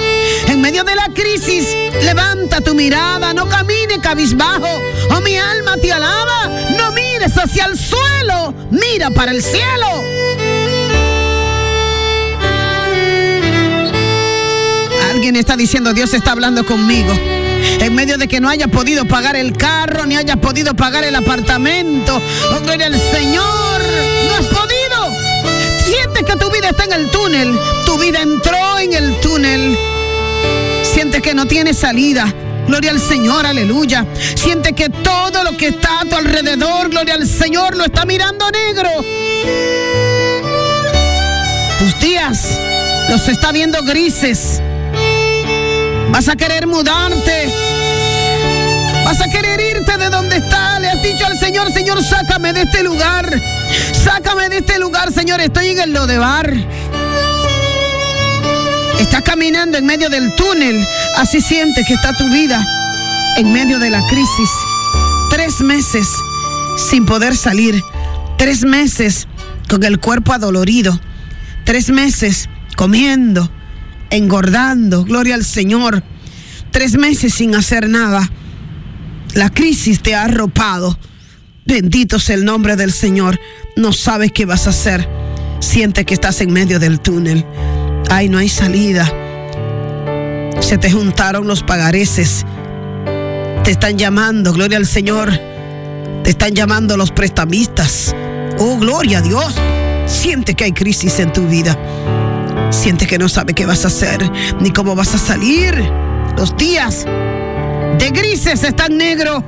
En 0.49 0.61
medio 0.61 0.85
de 0.85 0.95
la 0.95 1.09
crisis, 1.15 1.67
levanta 2.03 2.61
tu 2.61 2.75
mirada, 2.75 3.35
no 3.35 3.49
camine 3.49 4.01
cabizbajo. 4.01 4.69
Oh, 5.11 5.21
mi 5.21 5.37
alma 5.37 5.77
te 5.77 5.93
alaba. 5.93 6.49
No 6.77 6.93
mires 6.93 7.37
hacia 7.37 7.67
el 7.67 7.79
suelo, 7.79 8.55
mira 8.71 9.11
para 9.11 9.33
el 9.33 9.43
cielo. 9.43 10.03
Alguien 15.11 15.37
está 15.37 15.57
diciendo, 15.57 15.93
Dios 15.93 16.13
está 16.15 16.33
hablando 16.33 16.65
conmigo. 16.67 17.13
En 17.81 17.95
medio 17.95 18.19
de 18.19 18.29
que 18.29 18.41
no 18.41 18.49
hayas 18.49 18.69
podido 18.69 19.07
pagar 19.07 19.35
el 19.37 19.57
carro, 19.57 20.07
ni 20.07 20.17
hayas 20.17 20.37
podido 20.37 20.75
pagar 20.75 21.05
el 21.05 21.15
apartamento. 21.15 22.21
Oh, 22.53 22.61
gloria 22.61 22.87
al 22.87 23.01
Señor. 23.01 23.83
No 24.29 24.35
has 24.35 24.47
podido. 24.47 24.76
Sientes 26.17 26.35
que 26.35 26.45
tu 26.45 26.51
vida 26.51 26.71
está 26.71 26.85
en 26.85 26.93
el 26.95 27.11
túnel. 27.11 27.59
Tu 27.85 27.99
vida 27.99 28.23
entró 28.23 28.79
en 28.79 28.95
el 28.95 29.21
túnel. 29.21 29.77
Sientes 30.83 31.21
que 31.21 31.35
no 31.35 31.45
tiene 31.45 31.75
salida. 31.75 32.33
Gloria 32.67 32.93
al 32.93 33.01
Señor, 33.01 33.45
aleluya. 33.45 34.07
Siente 34.35 34.73
que 34.73 34.89
todo 34.89 35.45
lo 35.45 35.55
que 35.59 35.69
está 35.69 36.01
a 36.01 36.05
tu 36.07 36.17
alrededor, 36.17 36.89
gloria 36.89 37.17
al 37.17 37.27
Señor, 37.27 37.77
lo 37.77 37.85
está 37.85 38.07
mirando 38.07 38.47
negro. 38.51 38.89
Tus 41.79 42.01
días 42.01 42.59
los 43.11 43.29
está 43.29 43.53
viendo 43.53 43.83
grises. 43.83 44.63
Vas 46.09 46.29
a 46.29 46.37
querer 46.37 46.67
mudarte. 46.67 47.53
Vas 49.05 49.21
a 49.21 49.29
querer 49.29 49.66
de 49.95 50.11
donde 50.11 50.37
está. 50.37 50.81
Le 50.81 50.89
has 50.89 51.03
dicho 51.03 51.25
al 51.27 51.39
Señor, 51.39 51.73
Señor, 51.73 52.03
sácame 52.03 52.53
de 52.53 52.63
este 52.63 52.83
lugar. 52.83 53.41
Sácame 53.93 54.49
de 54.49 54.59
este 54.59 54.79
lugar, 54.79 55.13
Señor. 55.13 55.41
Estoy 55.41 55.69
en 55.69 55.79
el 55.79 55.93
Lodebar. 55.93 56.53
Estás 58.99 59.23
caminando 59.23 59.79
en 59.79 59.87
medio 59.87 60.11
del 60.11 60.35
túnel. 60.35 60.85
Así 61.17 61.41
sientes 61.41 61.87
que 61.87 61.95
está 61.95 62.13
tu 62.17 62.29
vida 62.31 62.65
en 63.37 63.53
medio 63.53 63.79
de 63.79 63.91
la 63.91 64.05
crisis. 64.07 64.51
Tres 65.31 65.61
meses 65.61 66.09
sin 66.91 67.07
poder 67.07 67.37
salir. 67.37 67.81
Tres 68.37 68.65
meses 68.65 69.29
con 69.69 69.85
el 69.85 70.01
cuerpo 70.01 70.33
adolorido. 70.33 70.99
Tres 71.65 71.91
meses 71.91 72.49
comiendo, 72.77 73.51
engordando. 74.11 75.05
Gloria 75.05 75.37
al 75.37 75.45
Señor. 75.45 76.03
Tres 76.71 76.97
meses 76.99 77.35
sin 77.35 77.55
hacer 77.55 77.89
nada. 77.89 78.29
La 79.37 79.51
crisis 79.51 80.01
te 80.01 80.15
ha 80.15 80.23
arropado. 80.23 80.99
Bendito 81.67 82.19
sea 82.19 82.37
el 82.37 82.47
nombre 82.47 82.75
del 82.75 82.91
Señor. 82.91 83.39
No 83.77 83.93
sabes 83.93 84.33
qué 84.33 84.47
vas 84.47 84.67
a 84.67 84.71
hacer. 84.71 85.07
Siente 85.61 86.07
que 86.07 86.15
estás 86.15 86.41
en 86.41 86.55
medio 86.55 86.79
del 86.79 87.01
túnel. 87.01 87.45
Ay, 88.09 88.31
no 88.31 88.39
hay 88.39 88.49
salida. 88.49 89.05
Se 90.61 90.79
te 90.79 90.91
juntaron 90.91 91.47
los 91.47 91.63
pagareces. 91.63 92.47
Te 93.63 93.73
están 93.73 93.99
llamando, 93.99 94.55
gloria 94.55 94.79
al 94.79 94.87
Señor. 94.87 95.39
Te 96.25 96.31
están 96.31 96.55
llamando 96.55 96.97
los 96.97 97.11
prestamistas. 97.11 98.17
Oh, 98.59 98.79
gloria 98.79 99.19
a 99.19 99.21
Dios. 99.21 99.55
Siente 100.07 100.55
que 100.55 100.65
hay 100.65 100.73
crisis 100.73 101.19
en 101.19 101.35
tu 101.35 101.47
vida. 101.47 101.77
Siente 102.71 103.07
que 103.07 103.19
no 103.19 103.29
sabe 103.29 103.53
qué 103.53 103.67
vas 103.67 103.85
a 103.85 103.89
hacer 103.89 104.33
ni 104.63 104.71
cómo 104.71 104.95
vas 104.95 105.15
a 105.15 105.19
salir. 105.19 105.75
Los 106.39 106.57
días 106.57 107.05
de 107.99 108.11
grises 108.11 108.63
están 108.63 108.97
negros. 108.97 109.43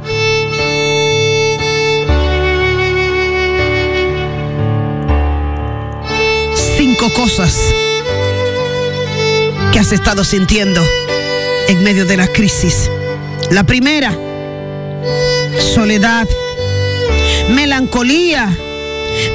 Cinco 6.76 7.12
cosas 7.12 7.74
que 9.72 9.78
has 9.78 9.92
estado 9.92 10.24
sintiendo 10.24 10.82
en 11.68 11.82
medio 11.82 12.04
de 12.06 12.16
la 12.16 12.26
crisis. 12.28 12.90
La 13.50 13.64
primera, 13.64 14.12
soledad, 15.74 16.26
melancolía, 17.50 18.48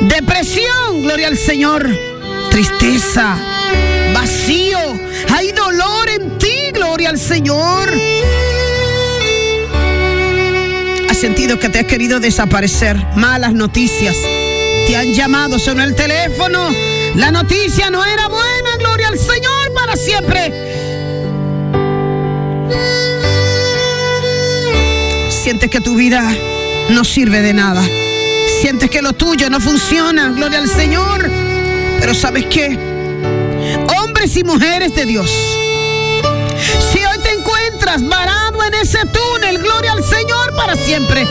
depresión, 0.01 1.04
gloria 1.04 1.28
al 1.28 1.38
Señor, 1.38 1.88
tristeza, 2.49 3.38
vacío, 4.14 4.80
hay 5.30 5.51
dolor 5.51 6.10
en 6.10 6.38
ti, 6.38 6.72
gloria 6.74 7.10
al 7.10 7.20
Señor. 7.20 7.91
Sentido 11.24 11.57
que 11.57 11.69
te 11.69 11.80
has 11.80 11.86
querido 11.86 12.19
desaparecer, 12.19 12.97
malas 13.15 13.53
noticias, 13.53 14.13
te 14.86 14.97
han 14.97 15.13
llamado, 15.13 15.57
sonó 15.57 15.82
el 15.82 15.95
teléfono, 15.95 16.69
la 17.15 17.32
noticia 17.32 17.89
no 17.89 18.03
era 18.03 18.28
buena, 18.28 18.76
gloria 18.78 19.07
al 19.07 19.17
Señor 19.17 19.74
para 19.74 19.95
siempre. 19.95 20.51
Sientes 25.30 25.69
que 25.69 25.80
tu 25.80 25.95
vida 25.95 26.30
no 26.89 27.05
sirve 27.05 27.41
de 27.41 27.53
nada. 27.53 27.82
Sientes 28.59 28.89
que 28.89 29.01
lo 29.01 29.13
tuyo 29.13 29.49
no 29.49 29.61
funciona, 29.61 30.28
gloria 30.28 30.59
al 30.59 30.67
Señor. 30.67 31.32
Pero 32.01 32.13
¿sabes 32.13 32.47
qué? 32.47 32.78
Hombres 33.97 34.36
y 34.36 34.43
mujeres 34.43 34.93
de 34.93 35.05
Dios. 35.05 35.32
Si 36.91 36.97
hoy 36.99 37.17
te 37.24 37.32
encuentras 37.32 38.05
varado 38.09 38.43
en 38.74 38.82
ese 38.82 38.99
túnel, 39.05 39.59
gloria 39.59 39.93
al 39.93 40.03
Señor 40.03 40.55
para 40.55 40.76
siempre. 40.76 41.26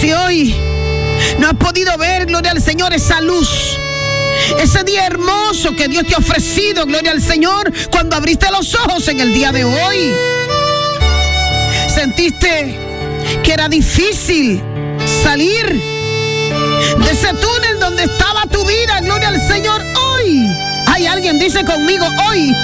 Si 0.00 0.12
hoy 0.12 0.54
no 1.38 1.48
has 1.48 1.54
podido 1.54 1.96
ver, 1.98 2.26
gloria 2.26 2.52
al 2.52 2.62
Señor, 2.62 2.92
esa 2.92 3.20
luz. 3.20 3.78
Ese 4.58 4.82
día 4.84 5.06
hermoso 5.06 5.74
que 5.76 5.88
Dios 5.88 6.06
te 6.06 6.14
ha 6.14 6.18
ofrecido, 6.18 6.86
gloria 6.86 7.12
al 7.12 7.22
Señor, 7.22 7.72
cuando 7.90 8.16
abriste 8.16 8.46
los 8.50 8.74
ojos 8.74 9.06
en 9.08 9.20
el 9.20 9.32
día 9.32 9.52
de 9.52 9.64
hoy. 9.64 10.14
Sentiste 11.94 12.78
que 13.42 13.52
era 13.52 13.68
difícil 13.68 14.62
salir 15.22 15.66
de 16.98 17.10
ese 17.10 17.32
túnel 17.34 17.78
donde 17.78 18.04
estaba 18.04 18.42
tu 18.50 18.64
vida, 18.64 19.00
gloria 19.00 19.28
al 19.28 19.40
Señor, 19.48 19.82
hoy. 19.82 20.46
Hay 20.86 21.06
alguien, 21.06 21.38
dice 21.38 21.64
conmigo, 21.64 22.06
hoy, 22.28 22.54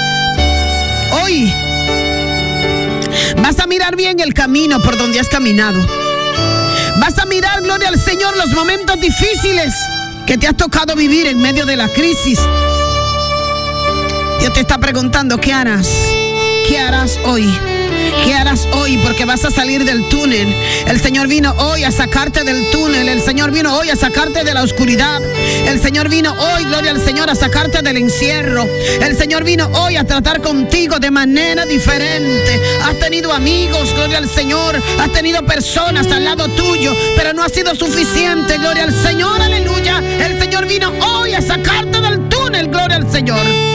hoy. 1.23 1.66
Vas 3.41 3.59
a 3.59 3.67
mirar 3.67 3.95
bien 3.95 4.19
el 4.19 4.33
camino 4.33 4.81
por 4.81 4.97
donde 4.97 5.19
has 5.19 5.29
caminado. 5.29 5.79
Vas 6.99 7.17
a 7.19 7.25
mirar, 7.25 7.61
gloria 7.61 7.89
al 7.89 7.99
Señor, 7.99 8.35
los 8.37 8.51
momentos 8.53 8.99
difíciles 8.99 9.73
que 10.25 10.37
te 10.37 10.47
has 10.47 10.57
tocado 10.57 10.95
vivir 10.95 11.27
en 11.27 11.39
medio 11.41 11.65
de 11.65 11.77
la 11.77 11.87
crisis. 11.89 12.39
Dios 14.39 14.53
te 14.53 14.61
está 14.61 14.77
preguntando, 14.77 15.39
¿qué 15.39 15.53
harás? 15.53 15.87
¿Qué 16.67 16.77
harás 16.79 17.19
hoy? 17.25 17.45
¿Qué 18.23 18.33
harás 18.33 18.67
hoy? 18.73 18.97
Porque 18.97 19.25
vas 19.25 19.45
a 19.45 19.51
salir 19.51 19.83
del 19.85 20.07
túnel. 20.09 20.53
El 20.87 20.99
Señor 20.99 21.27
vino 21.27 21.53
hoy 21.57 21.83
a 21.83 21.91
sacarte 21.91 22.43
del 22.43 22.69
túnel. 22.71 23.07
El 23.09 23.21
Señor 23.21 23.51
vino 23.51 23.77
hoy 23.77 23.89
a 23.89 23.95
sacarte 23.95 24.43
de 24.43 24.53
la 24.53 24.63
oscuridad. 24.63 25.21
El 25.65 25.81
Señor 25.81 26.09
vino 26.09 26.33
hoy, 26.33 26.63
gloria 26.65 26.91
al 26.91 27.03
Señor, 27.03 27.29
a 27.29 27.35
sacarte 27.35 27.81
del 27.81 27.97
encierro. 27.97 28.67
El 29.01 29.17
Señor 29.17 29.43
vino 29.43 29.67
hoy 29.73 29.95
a 29.97 30.03
tratar 30.03 30.41
contigo 30.41 30.99
de 30.99 31.11
manera 31.11 31.65
diferente. 31.65 32.59
Has 32.83 32.99
tenido 32.99 33.33
amigos, 33.33 33.93
gloria 33.93 34.17
al 34.17 34.29
Señor. 34.29 34.81
Has 34.99 35.11
tenido 35.11 35.45
personas 35.45 36.07
al 36.11 36.23
lado 36.23 36.47
tuyo, 36.49 36.95
pero 37.15 37.33
no 37.33 37.43
ha 37.43 37.49
sido 37.49 37.75
suficiente, 37.75 38.57
gloria 38.57 38.83
al 38.83 38.93
Señor, 38.93 39.41
aleluya. 39.41 40.01
El 40.25 40.39
Señor 40.39 40.67
vino 40.67 40.91
hoy 41.01 41.33
a 41.33 41.41
sacarte 41.41 42.01
del 42.01 42.29
túnel, 42.29 42.67
gloria 42.67 42.97
al 42.97 43.11
Señor. 43.11 43.66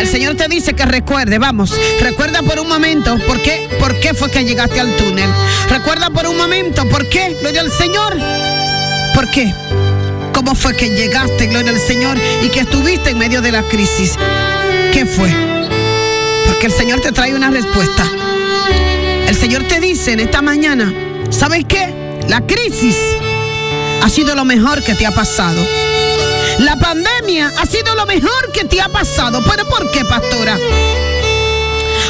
El 0.00 0.08
Señor 0.08 0.34
te 0.34 0.48
dice 0.48 0.72
que 0.72 0.86
recuerde, 0.86 1.38
vamos, 1.38 1.74
recuerda 2.00 2.42
por 2.42 2.58
un 2.58 2.66
momento 2.66 3.18
por 3.26 3.38
qué, 3.42 3.68
por 3.78 4.00
qué 4.00 4.14
fue 4.14 4.30
que 4.30 4.46
llegaste 4.46 4.80
al 4.80 4.96
túnel. 4.96 5.28
Recuerda 5.68 6.08
por 6.08 6.26
un 6.26 6.38
momento 6.38 6.88
por 6.88 7.06
qué, 7.10 7.36
gloria 7.38 7.60
al 7.60 7.70
Señor. 7.70 8.16
¿Por 9.14 9.30
qué? 9.30 9.54
¿Cómo 10.32 10.54
fue 10.54 10.74
que 10.74 10.88
llegaste, 10.88 11.48
gloria 11.48 11.72
al 11.72 11.78
Señor, 11.78 12.16
y 12.42 12.48
que 12.48 12.60
estuviste 12.60 13.10
en 13.10 13.18
medio 13.18 13.42
de 13.42 13.52
la 13.52 13.62
crisis? 13.64 14.14
¿Qué 14.90 15.04
fue? 15.04 15.30
Porque 16.46 16.68
el 16.68 16.72
Señor 16.72 17.02
te 17.02 17.12
trae 17.12 17.34
una 17.34 17.50
respuesta. 17.50 18.10
El 19.28 19.36
Señor 19.36 19.64
te 19.64 19.80
dice 19.80 20.12
en 20.12 20.20
esta 20.20 20.40
mañana, 20.40 20.94
¿sabes 21.28 21.66
qué? 21.68 22.18
La 22.26 22.40
crisis 22.46 22.96
ha 24.00 24.08
sido 24.08 24.34
lo 24.34 24.46
mejor 24.46 24.82
que 24.82 24.94
te 24.94 25.04
ha 25.04 25.10
pasado. 25.10 25.89
La 26.60 26.76
pandemia 26.76 27.50
ha 27.56 27.64
sido 27.64 27.94
lo 27.94 28.04
mejor 28.04 28.52
que 28.52 28.66
te 28.66 28.82
ha 28.82 28.88
pasado. 28.90 29.42
¿Pero 29.48 29.66
por 29.66 29.90
qué, 29.92 30.04
pastora? 30.04 30.58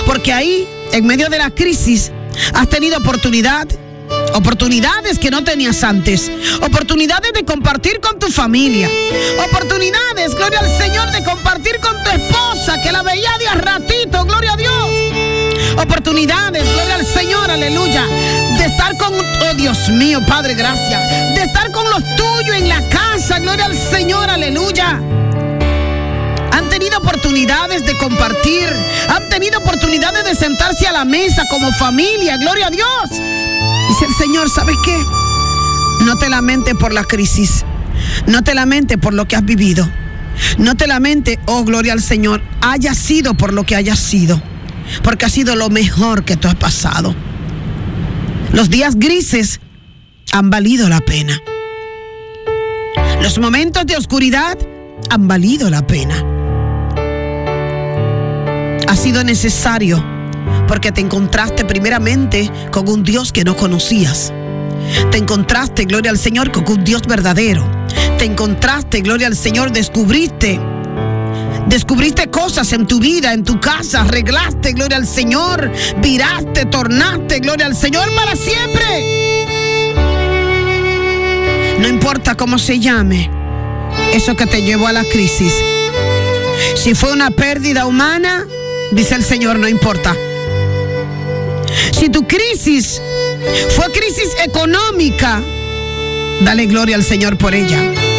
Porque 0.05 0.33
ahí, 0.33 0.69
en 0.93 1.07
medio 1.07 1.29
de 1.29 1.39
la 1.39 1.51
crisis, 1.51 2.11
has 2.55 2.69
tenido 2.69 2.99
oportunidad, 2.99 3.69
oportunidades 4.35 5.21
que 5.21 5.31
no 5.31 5.45
tenías 5.45 5.85
antes, 5.85 6.33
oportunidades 6.63 7.33
de 7.33 7.45
compartir 7.45 8.01
con 8.01 8.19
tu 8.19 8.29
familia, 8.29 8.91
oportunidades, 9.49 10.35
gloria 10.35 10.59
al 10.59 10.79
Señor, 10.79 11.13
de 11.13 11.23
compartir 11.23 11.79
con 11.79 12.03
tu 12.03 12.11
esposa, 12.11 12.83
que 12.83 12.91
la 12.91 13.05
veía 13.05 13.31
de 13.39 13.47
a 13.47 13.55
ratito, 13.55 14.25
gloria 14.25 14.55
a 14.55 14.57
Dios. 14.57 14.91
Oportunidades, 15.81 16.65
gloria 16.75 16.97
al 16.97 17.07
Señor, 17.07 17.49
aleluya, 17.53 18.05
de 18.61 18.67
estar 18.67 18.95
con, 18.99 19.15
oh 19.15 19.55
Dios 19.55 19.89
mío, 19.89 20.21
Padre, 20.27 20.55
gracias, 20.55 21.01
de 21.35 21.45
estar 21.45 21.71
con 21.73 21.89
los 21.89 22.05
tuyos 22.15 22.57
en 22.57 22.69
la 22.69 22.87
casa, 22.91 23.39
gloria 23.39 23.65
al 23.65 23.75
Señor, 23.75 24.29
aleluya. 24.29 25.01
Han 26.53 26.69
tenido 26.69 26.99
oportunidades 26.99 27.87
de 27.87 27.97
compartir, 27.97 28.69
han 29.09 29.31
tenido 29.31 29.61
oportunidades 29.61 30.25
de 30.25 30.35
sentarse 30.35 30.87
a 30.87 30.93
la 30.93 31.07
mesa 31.07 31.43
como 31.49 31.73
familia, 31.73 32.37
gloria 32.37 32.67
a 32.67 32.71
Dios. 32.71 33.11
Dice 33.11 34.05
el 34.07 34.15
Señor, 34.15 34.51
¿sabes 34.51 34.77
qué? 34.85 34.99
No 36.05 36.19
te 36.19 36.29
lamentes 36.29 36.75
por 36.75 36.93
la 36.93 37.05
crisis, 37.05 37.65
no 38.27 38.43
te 38.43 38.55
lamentes 38.55 38.99
por 38.99 39.15
lo 39.15 39.27
que 39.27 39.37
has 39.37 39.45
vivido. 39.45 39.89
No 40.59 40.75
te 40.75 40.87
lamentes, 40.87 41.39
oh 41.47 41.65
gloria 41.65 41.95
al 41.95 42.03
Señor, 42.03 42.43
haya 42.61 42.95
sido 42.95 43.35
por 43.35 43.53
lo 43.55 43.65
que 43.65 43.77
haya 43.77 43.97
sido, 43.97 44.41
porque 45.03 45.25
ha 45.25 45.29
sido 45.31 45.57
lo 45.57 45.71
mejor 45.71 46.25
que 46.25 46.37
tú 46.37 46.49
has 46.49 46.55
pasado. 46.55 47.15
Los 48.53 48.69
días 48.69 48.97
grises 48.97 49.61
han 50.33 50.51
valido 50.51 50.89
la 50.89 51.01
pena. 51.01 51.41
Los 53.23 53.39
momentos 53.39 53.87
de 53.87 53.97
oscuridad 53.97 54.59
han 55.09 55.29
valido 55.29 55.71
la 55.71 55.87
pena. 55.87 56.25
Ha 58.89 58.97
sido 58.97 59.23
necesario 59.23 60.05
porque 60.67 60.91
te 60.93 61.01
encontraste 61.01 61.65
primeramente 61.65 62.51
con 62.71 62.89
un 62.89 63.05
Dios 63.05 63.33
que 63.33 63.45
no 63.45 63.57
conocías. 63.57 64.33
Te 65.11 65.19
encontraste, 65.19 65.85
gloria 65.85 66.11
al 66.11 66.19
Señor, 66.19 66.51
con 66.51 66.69
un 66.69 66.85
Dios 66.85 67.03
verdadero. 67.03 67.69
Te 68.19 68.25
encontraste, 68.25 69.01
gloria 69.01 69.29
al 69.29 69.37
Señor, 69.37 69.71
descubriste. 69.71 70.61
Descubriste 71.71 72.29
cosas 72.31 72.73
en 72.73 72.85
tu 72.89 72.99
vida, 72.99 73.33
en 73.33 73.45
tu 73.45 73.61
casa, 73.61 74.01
arreglaste, 74.01 74.73
gloria 74.73 74.97
al 74.97 75.07
Señor, 75.07 75.71
viraste, 76.03 76.65
tornaste, 76.65 77.39
gloria 77.39 77.67
al 77.67 77.77
Señor 77.77 78.13
para 78.17 78.35
siempre. 78.35 79.95
No 81.79 81.87
importa 81.87 82.35
cómo 82.35 82.59
se 82.59 82.81
llame, 82.81 83.31
eso 84.13 84.35
que 84.35 84.47
te 84.47 84.63
llevó 84.63 84.89
a 84.89 84.93
la 84.93 85.05
crisis. 85.05 85.55
Si 86.75 86.97
fue 86.97 87.13
una 87.13 87.31
pérdida 87.31 87.87
humana, 87.87 88.49
dice 88.91 89.15
el 89.15 89.23
Señor, 89.23 89.61
no 89.61 89.69
importa. 89.69 90.17
Si 91.93 92.09
tu 92.09 92.27
crisis 92.27 93.01
fue 93.77 93.93
crisis 93.93 94.31
económica, 94.45 95.41
dale 96.41 96.67
gloria 96.67 96.97
al 96.97 97.05
Señor 97.05 97.39
por 97.39 97.55
ella. 97.55 98.10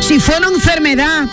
Si 0.00 0.20
fue 0.20 0.36
una 0.38 0.48
enfermedad, 0.48 1.26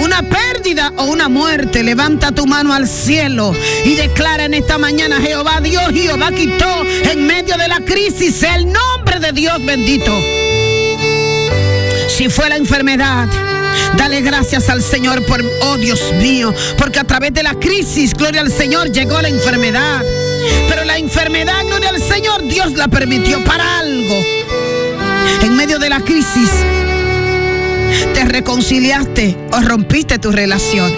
una 0.00 0.22
pérdida 0.22 0.92
o 0.96 1.04
una 1.04 1.28
muerte, 1.28 1.82
levanta 1.82 2.32
tu 2.32 2.46
mano 2.46 2.72
al 2.72 2.88
cielo 2.88 3.54
y 3.84 3.94
declara 3.94 4.44
en 4.44 4.54
esta 4.54 4.78
mañana, 4.78 5.20
Jehová 5.20 5.60
Dios, 5.60 5.84
Jehová 5.92 6.30
quitó 6.32 6.84
en 7.10 7.26
medio 7.26 7.56
de 7.56 7.68
la 7.68 7.80
crisis 7.80 8.42
el 8.42 8.66
nombre 8.72 9.20
de 9.20 9.32
Dios 9.32 9.64
bendito. 9.64 10.12
Si 12.08 12.28
fue 12.28 12.48
la 12.48 12.56
enfermedad, 12.56 13.28
Dale 13.96 14.22
gracias 14.22 14.68
al 14.70 14.82
Señor 14.82 15.24
por, 15.24 15.42
oh 15.62 15.76
Dios 15.76 16.12
mío, 16.20 16.52
porque 16.76 16.98
a 16.98 17.04
través 17.04 17.32
de 17.32 17.42
la 17.42 17.54
crisis, 17.54 18.12
gloria 18.14 18.40
al 18.40 18.50
Señor, 18.50 18.90
llegó 18.90 19.20
la 19.20 19.28
enfermedad. 19.28 20.02
Pero 20.68 20.84
la 20.84 20.98
enfermedad, 20.98 21.64
gloria 21.66 21.90
al 21.90 22.02
Señor, 22.02 22.42
Dios 22.46 22.72
la 22.72 22.88
permitió 22.88 23.42
para 23.44 23.78
algo. 23.78 24.24
En 25.42 25.56
medio 25.56 25.78
de 25.78 25.88
la 25.88 26.00
crisis, 26.00 26.50
te 28.14 28.24
reconciliaste 28.24 29.36
o 29.52 29.60
rompiste 29.60 30.18
tu 30.18 30.32
relación. 30.32 30.92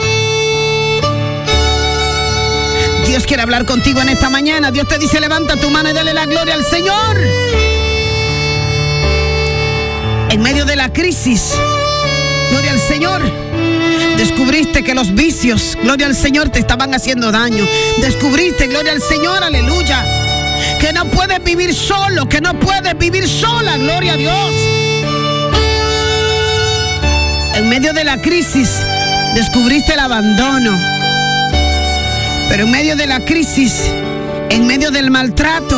Dios 3.06 3.24
quiere 3.24 3.42
hablar 3.42 3.64
contigo 3.64 4.00
en 4.00 4.08
esta 4.08 4.30
mañana. 4.30 4.70
Dios 4.70 4.88
te 4.88 4.98
dice, 4.98 5.20
levanta 5.20 5.56
tu 5.56 5.70
mano 5.70 5.90
y 5.90 5.92
dale 5.92 6.12
la 6.12 6.26
gloria 6.26 6.54
al 6.54 6.64
Señor. 6.64 7.16
En 10.28 10.42
medio 10.42 10.64
de 10.64 10.76
la 10.76 10.92
crisis, 10.92 11.54
gloria 12.50 12.72
al 12.72 12.80
Señor. 12.80 13.22
Descubriste 14.16 14.82
que 14.82 14.94
los 14.94 15.14
vicios, 15.14 15.78
gloria 15.82 16.06
al 16.06 16.16
Señor, 16.16 16.48
te 16.48 16.58
estaban 16.58 16.94
haciendo 16.94 17.30
daño. 17.30 17.64
Descubriste, 18.00 18.66
gloria 18.66 18.92
al 18.92 19.00
Señor, 19.00 19.42
aleluya. 19.42 20.04
Que 20.80 20.92
no 20.92 21.04
puedes 21.06 21.42
vivir 21.44 21.72
solo, 21.74 22.28
que 22.28 22.40
no 22.40 22.58
puedes 22.58 22.98
vivir 22.98 23.28
sola, 23.28 23.76
gloria 23.76 24.14
a 24.14 24.16
Dios. 24.16 24.85
En 27.66 27.70
medio 27.70 27.92
de 27.92 28.04
la 28.04 28.22
crisis, 28.22 28.70
descubriste 29.34 29.94
el 29.94 29.98
abandono. 29.98 30.70
Pero 32.48 32.62
en 32.62 32.70
medio 32.70 32.94
de 32.94 33.08
la 33.08 33.24
crisis, 33.24 33.90
en 34.50 34.68
medio 34.68 34.92
del 34.92 35.10
maltrato, 35.10 35.76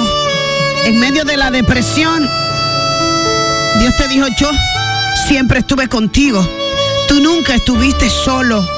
en 0.84 0.98
medio 0.98 1.24
de 1.24 1.38
la 1.38 1.50
depresión, 1.50 2.28
Dios 3.80 3.96
te 3.96 4.06
dijo, 4.08 4.26
yo 4.38 4.50
siempre 5.26 5.60
estuve 5.60 5.88
contigo. 5.88 6.46
Tú 7.08 7.20
nunca 7.20 7.54
estuviste 7.54 8.10
solo. 8.10 8.68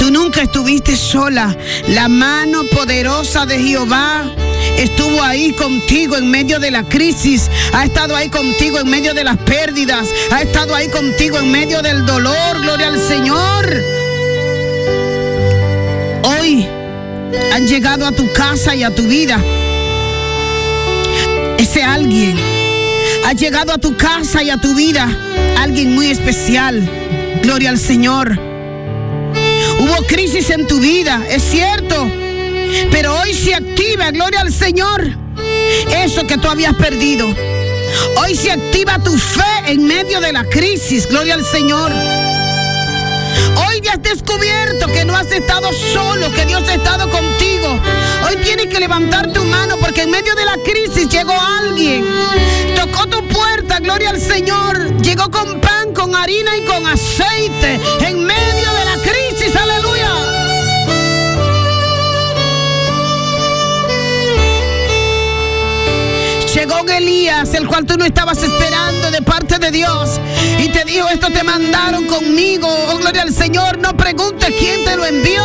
Tú 0.00 0.10
nunca 0.10 0.42
estuviste 0.42 0.96
sola. 0.96 1.56
La 1.86 2.08
mano 2.08 2.64
poderosa 2.64 3.46
de 3.46 3.60
Jehová 3.60 4.24
estuvo 4.80 5.22
ahí 5.22 5.52
contigo 5.52 6.16
en 6.16 6.30
medio 6.30 6.58
de 6.58 6.70
la 6.70 6.82
crisis. 6.82 7.50
Ha 7.72 7.84
estado 7.84 8.16
ahí 8.16 8.28
contigo 8.28 8.78
en 8.78 8.88
medio 8.88 9.14
de 9.14 9.24
las 9.24 9.36
pérdidas. 9.36 10.08
Ha 10.30 10.42
estado 10.42 10.74
ahí 10.74 10.88
contigo 10.88 11.38
en 11.38 11.50
medio 11.50 11.82
del 11.82 12.06
dolor. 12.06 12.60
Gloria 12.62 12.88
al 12.88 12.98
Señor. 12.98 13.84
Hoy 16.24 16.66
han 17.52 17.66
llegado 17.66 18.06
a 18.06 18.12
tu 18.12 18.32
casa 18.32 18.74
y 18.74 18.82
a 18.82 18.90
tu 18.90 19.02
vida. 19.02 19.38
Ese 21.58 21.82
alguien 21.82 22.38
ha 23.26 23.34
llegado 23.34 23.72
a 23.72 23.78
tu 23.78 23.96
casa 23.96 24.42
y 24.42 24.50
a 24.50 24.56
tu 24.56 24.74
vida. 24.74 25.08
Alguien 25.58 25.94
muy 25.94 26.10
especial. 26.10 26.88
Gloria 27.42 27.68
al 27.70 27.78
Señor. 27.78 28.38
Hubo 29.78 30.06
crisis 30.06 30.50
en 30.50 30.66
tu 30.66 30.80
vida, 30.80 31.22
es 31.28 31.42
cierto. 31.42 32.29
Pero 32.90 33.18
hoy 33.20 33.34
se 33.34 33.54
activa, 33.54 34.10
gloria 34.10 34.40
al 34.40 34.52
Señor, 34.52 35.02
eso 35.90 36.26
que 36.26 36.38
tú 36.38 36.48
habías 36.48 36.74
perdido. 36.74 37.26
Hoy 38.16 38.34
se 38.34 38.50
activa 38.50 38.98
tu 38.98 39.16
fe 39.16 39.42
en 39.66 39.86
medio 39.86 40.20
de 40.20 40.32
la 40.32 40.44
crisis, 40.44 41.08
gloria 41.08 41.34
al 41.34 41.44
Señor. 41.44 41.90
Hoy 43.56 43.80
ya 43.82 43.92
has 43.92 44.02
descubierto 44.02 44.86
que 44.86 45.04
no 45.04 45.16
has 45.16 45.30
estado 45.30 45.70
solo, 45.92 46.32
que 46.34 46.46
Dios 46.46 46.62
ha 46.68 46.74
estado 46.74 47.10
contigo. 47.10 47.78
Hoy 48.26 48.36
tienes 48.44 48.66
que 48.66 48.80
levantar 48.80 49.32
tu 49.32 49.44
mano 49.44 49.76
porque 49.78 50.02
en 50.02 50.10
medio 50.10 50.34
de 50.34 50.44
la 50.44 50.56
crisis 50.64 51.08
llegó 51.08 51.34
alguien. 51.60 52.04
Tocó 52.76 53.06
tu 53.06 53.26
puerta, 53.28 53.78
gloria 53.80 54.10
al 54.10 54.20
Señor. 54.20 54.96
Llegó 55.02 55.30
con 55.30 55.60
pan, 55.60 55.92
con 55.94 56.14
harina 56.14 56.56
y 56.56 56.62
con 56.62 56.86
aceite. 56.86 57.80
En 58.06 58.24
medio 58.24 58.72
de 58.72 58.79
Elías, 66.88 67.52
el 67.54 67.66
cual 67.66 67.84
tú 67.84 67.96
no 67.96 68.04
estabas 68.04 68.42
esperando 68.42 69.10
de 69.10 69.22
parte 69.22 69.58
de 69.58 69.70
Dios. 69.70 70.20
Y 70.58 70.68
te 70.68 70.84
dijo, 70.84 71.08
esto 71.08 71.28
te 71.28 71.42
mandaron 71.42 72.06
conmigo. 72.06 72.68
Oh, 72.88 72.96
gloria 72.98 73.22
al 73.22 73.32
Señor, 73.32 73.78
no 73.78 73.96
preguntes 73.96 74.54
quién 74.58 74.84
te 74.84 74.96
lo 74.96 75.04
envió. 75.04 75.42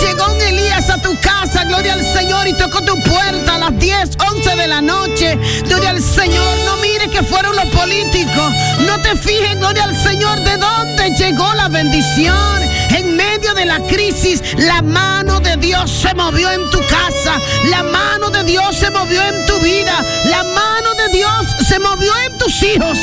Llegó 0.00 0.32
un 0.32 0.40
Elías 0.40 0.88
a 0.90 1.00
tu 1.02 1.18
casa, 1.20 1.64
gloria 1.64 1.94
al 1.94 2.04
Señor, 2.04 2.46
y 2.46 2.52
tocó 2.54 2.82
tu 2.82 2.94
puerta 3.02 3.56
a 3.56 3.58
las 3.58 3.78
10, 3.78 4.10
11 4.34 4.56
de 4.56 4.66
la 4.66 4.80
noche. 4.80 5.38
Gloria 5.66 5.90
al 5.90 6.02
Señor, 6.02 6.56
no 6.64 6.76
mires 6.76 7.08
que 7.08 7.22
fueron 7.22 7.54
los 7.56 7.66
políticos. 7.66 8.52
No 8.86 9.00
te 9.02 9.16
fijes, 9.16 9.58
gloria 9.58 9.84
al 9.84 9.96
Señor, 9.96 10.38
de 10.40 10.56
dónde 10.56 11.10
llegó 11.18 11.52
la 11.54 11.68
bendición. 11.68 12.60
En 12.96 13.16
medio 13.16 13.54
de 13.54 13.64
la 13.64 13.80
crisis, 13.86 14.42
la 14.56 14.82
mano 14.82 15.40
de 15.40 15.56
Dios 15.56 15.90
se 15.90 16.14
movió 16.14 16.50
en 16.50 16.70
tu 16.70 16.78
casa. 16.78 17.38
La 17.70 17.82
mano 17.82 18.30
de 18.30 18.44
Dios 18.44 18.76
se 18.76 18.90
movió 18.90 19.22
en 19.22 19.46
tu 19.46 19.58
vida. 19.60 20.04
La 20.24 20.42
mano 20.42 20.94
de 20.94 21.16
Dios 21.16 21.46
se 21.68 21.78
movió 21.78 22.12
en 22.26 22.38
tus 22.38 22.62
hijos. 22.62 22.98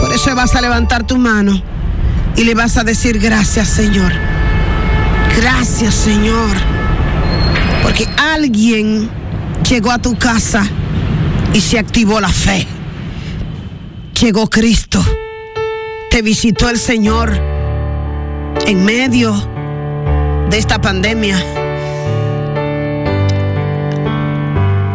Por 0.00 0.12
eso 0.12 0.34
vas 0.34 0.54
a 0.54 0.60
levantar 0.60 1.06
tu 1.06 1.16
mano 1.16 1.60
y 2.36 2.44
le 2.44 2.54
vas 2.54 2.76
a 2.76 2.84
decir 2.84 3.18
gracias 3.18 3.68
Señor. 3.68 4.12
Gracias 5.36 5.94
Señor. 5.94 6.56
Porque 7.82 8.06
alguien 8.16 9.08
llegó 9.68 9.90
a 9.90 9.98
tu 9.98 10.16
casa 10.16 10.66
y 11.52 11.60
se 11.60 11.78
activó 11.78 12.20
la 12.20 12.28
fe. 12.28 12.66
Llegó 14.20 14.48
Cristo. 14.48 15.04
Te 16.16 16.22
visitó 16.22 16.70
el 16.70 16.78
Señor 16.78 17.30
en 18.66 18.86
medio 18.86 19.34
de 20.48 20.56
esta 20.56 20.80
pandemia. 20.80 21.36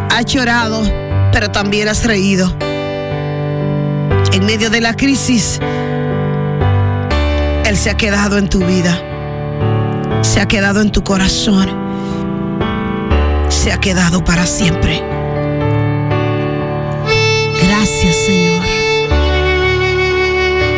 Has 0.10 0.26
llorado, 0.26 0.82
pero 1.32 1.52
también 1.52 1.90
has 1.90 2.06
reído. 2.06 2.52
En 4.34 4.48
medio 4.48 4.72
de 4.72 4.82
la 4.82 4.96
crisis, 4.96 5.60
Él 7.66 7.78
se 7.78 7.92
ha 7.92 7.98
quedado 7.98 8.40
en 8.40 8.50
tu 8.50 8.66
vida. 8.66 9.00
Se 10.24 10.42
ha 10.42 10.48
quedado 10.48 10.82
en 10.82 10.92
tu 10.92 11.04
corazón. 11.04 11.70
Se 13.50 13.72
ha 13.72 13.80
quedado 13.80 14.24
para 14.24 14.48
siempre. 14.48 15.04
Gracias, 17.62 18.16
Señor. 18.26 18.71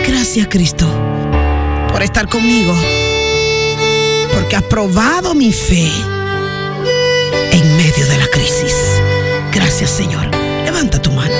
Gracias 0.08 0.47
Cristo 0.49 0.86
por 1.91 2.01
estar 2.01 2.28
conmigo, 2.28 2.76
porque 4.34 4.56
has 4.56 4.64
probado 4.64 5.34
mi 5.34 5.51
fe 5.51 5.89
en 7.51 7.78
medio 7.78 8.06
de 8.08 8.18
la 8.18 8.28
crisis. 8.28 8.76
Gracias 9.54 9.91
Señor. 9.91 10.30
Levanta 10.66 11.01
tu 11.01 11.12
mano. 11.12 11.34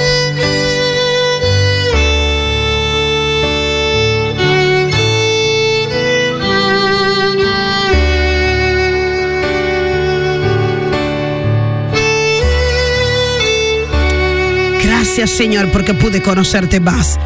Gracias 14.84 15.32
Señor 15.32 15.72
porque 15.72 15.94
pude 15.94 16.22
conocerte 16.22 16.80
más 16.80 17.20